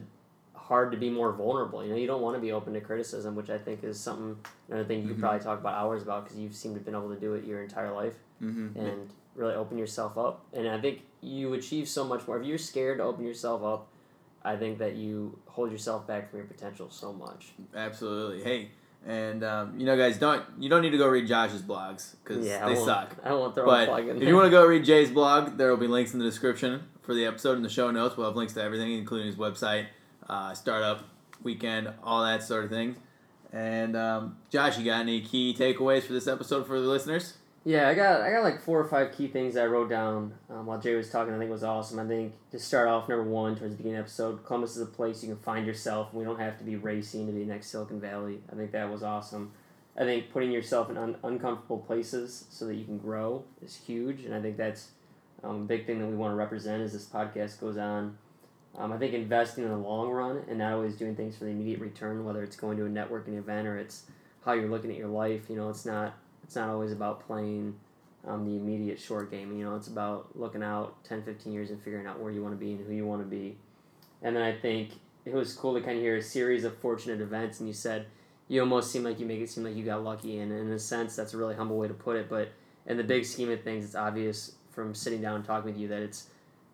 [0.55, 1.83] hard to be more vulnerable.
[1.83, 4.37] You know, you don't want to be open to criticism, which I think is something
[4.69, 5.21] another thing you could Mhm.
[5.21, 7.43] probably talk about hours about because you've seemed to have been able to do it
[7.43, 8.79] your entire life Mm-hmm.
[8.79, 10.45] and really open yourself up.
[10.53, 13.87] And I think you achieve so much more if you're scared to open yourself up.
[14.45, 17.53] I think that you hold yourself back from your potential so much.
[17.75, 18.43] Absolutely.
[18.43, 18.69] Hey,
[19.05, 22.45] and um, you know, guys, don't you don't need to go read Josh's blogs because
[22.45, 23.15] Yeah, they won't- suck.
[23.23, 24.27] I won't throw a But plug in if there.
[24.29, 27.13] you want to go read Jay's blog, there will be links in the description for
[27.13, 28.17] the episode in the show notes.
[28.17, 29.87] We'll have links to everything, including his website,
[30.29, 31.03] uh, startup
[31.41, 32.95] weekend, all that sort of thing.
[33.51, 37.35] And um, Josh, you got any key takeaways for this episode for the listeners?
[37.65, 40.65] Yeah, I got I got like four or five key things I wrote down um,
[40.65, 41.33] while Jay was talking.
[41.33, 41.97] I think it was awesome.
[41.97, 44.81] I think to start off, number one, towards the beginning of the episode, Columbus is
[44.81, 46.13] a place you can find yourself.
[46.13, 48.41] We don't have to be racing to be next Silicon Valley.
[48.51, 49.51] I think that was awesome.
[49.95, 54.25] I think putting yourself in un- uncomfortable places so that you can grow is huge,
[54.25, 54.89] and I think that's
[55.41, 58.17] um, a big thing that we want to represent as this podcast goes on.
[58.77, 61.51] Um, I think investing in the long run and not always doing things for the
[61.51, 64.03] immediate return, whether it's going to a networking event or it's
[64.43, 65.43] how you're looking at your life.
[65.47, 67.75] You know, it's not it's not always about playing
[68.27, 69.57] um, the immediate short game.
[69.57, 72.53] You know, it's about looking out 10, 15 years and figuring out where you want
[72.53, 73.57] to be and who you want to be.
[74.21, 74.91] And then I think
[75.25, 77.59] it was cool to kind of hear a series of fortunate events.
[77.59, 78.07] And you said
[78.47, 80.39] you almost seem like you make it seem like you got lucky.
[80.39, 82.29] And in a sense, that's a really humble way to put it.
[82.29, 82.51] But
[82.85, 85.87] in the big scheme of things, it's obvious from sitting down and talking with you
[85.89, 86.27] that it's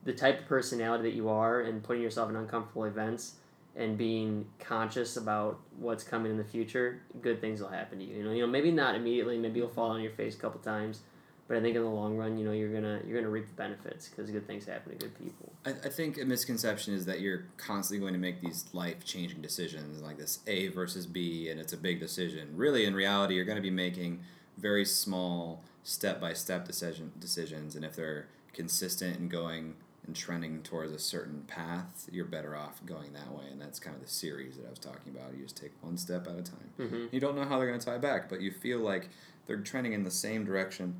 [0.04, 3.36] the type of personality that you are and putting yourself in uncomfortable events
[3.80, 8.18] and being conscious about what's coming in the future, good things will happen to you.
[8.18, 10.60] You know, you know, maybe not immediately, maybe you'll fall on your face a couple
[10.60, 11.00] times,
[11.48, 13.54] but I think in the long run, you know, you're gonna you're gonna reap the
[13.54, 15.54] benefits because good things happen to good people.
[15.66, 19.42] I, I think a misconception is that you're constantly going to make these life changing
[19.42, 22.50] decisions like this A versus B, and it's a big decision.
[22.56, 24.20] Really, in reality, you're going to be making
[24.58, 29.76] very small step by step decision decisions, and if they're consistent and going
[30.10, 33.44] and trending towards a certain path, you're better off going that way.
[33.52, 35.36] And that's kind of the series that I was talking about.
[35.38, 36.70] You just take one step at a time.
[36.80, 37.06] Mm-hmm.
[37.12, 39.10] You don't know how they're going to tie back, but you feel like
[39.46, 40.96] they're trending in the same direction.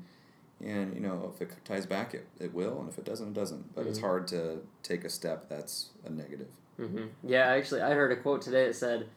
[0.64, 3.34] And you know, if it ties back, it, it will, and if it doesn't, it
[3.34, 3.74] doesn't.
[3.74, 4.02] But it's Mhm.
[4.02, 6.48] hard to take a step that's a negative.
[6.78, 7.06] Mm-hmm.
[7.24, 9.08] Yeah, actually, I heard a quote today that said,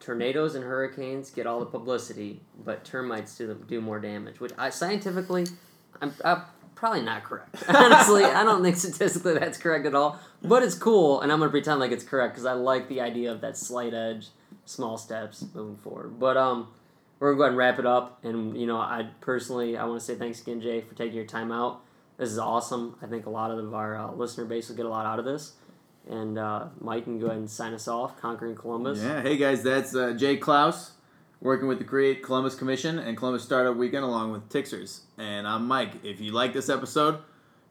[0.00, 4.70] "Tornadoes and hurricanes get all the publicity, but termites do do more damage." Which I
[4.70, 5.46] scientifically,
[6.00, 6.42] I'm, I'm
[6.82, 7.54] probably not correct.
[7.68, 10.18] Honestly, I don't think statistically that's correct at all.
[10.42, 13.30] But it's cool, and I'm gonna pretend like it's correct because I like the idea
[13.30, 14.30] of that slight edge,
[14.64, 16.18] small steps moving forward.
[16.18, 16.66] But um,
[17.20, 18.24] we're gonna go ahead and wrap it up.
[18.24, 21.24] And you know, I personally, I want to say thanks again, Jay, for taking your
[21.24, 21.82] time out.
[22.16, 22.96] This is awesome.
[23.00, 25.24] I think a lot of our uh, listener base will get a lot out of
[25.24, 25.52] this.
[26.10, 28.20] And uh, Mike can go ahead and sign us off.
[28.20, 29.00] Conquering Columbus.
[29.00, 29.22] Yeah.
[29.22, 30.94] Hey guys, that's uh, Jay Klaus.
[31.42, 35.02] Working with the Create Columbus Commission and Columbus Startup Weekend along with Tixers.
[35.18, 36.04] And I'm Mike.
[36.04, 37.18] If you like this episode,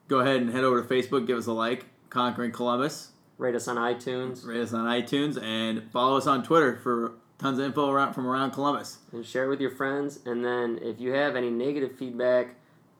[0.10, 3.12] go ahead and head over to Facebook, give us a like, Conquering Columbus.
[3.38, 4.46] Rate us on iTunes.
[4.46, 8.28] Rate us on iTunes and follow us on Twitter for tons of info around from
[8.28, 8.98] around Columbus.
[9.14, 10.20] And share it with your friends.
[10.26, 12.56] And then if you have any negative feedback,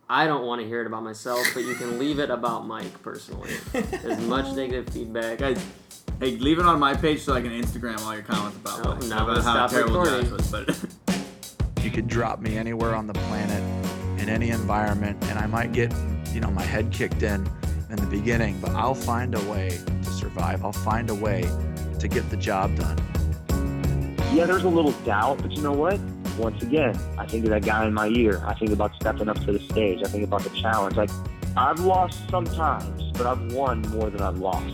[0.10, 3.02] I don't want to hear it about myself, but you can leave it about Mike
[3.04, 3.52] personally.
[3.74, 5.40] As much negative feedback.
[5.40, 5.64] Guys,
[6.22, 8.94] hey, leave it on my page so I can Instagram all your comments about Oh,
[8.96, 10.30] Mike, now about how stop terrible recording.
[10.30, 10.52] Josh was.
[10.52, 13.62] But You could drop me anywhere on the planet,
[14.22, 15.92] in any environment, and I might get,
[16.32, 17.50] you know, my head kicked in
[17.90, 19.70] in the beginning, but I'll find a way
[20.04, 20.64] to survive.
[20.64, 21.42] I'll find a way
[22.00, 22.98] to get the job done.
[24.32, 26.00] Yeah, there's a little doubt, but you know what?
[26.38, 28.42] Once again, I think of that guy in my ear.
[28.46, 30.02] I think about stepping up to the stage.
[30.06, 30.96] I think about the challenge.
[30.96, 31.10] Like,
[31.58, 34.74] I've lost sometimes, but I've won more than I've lost.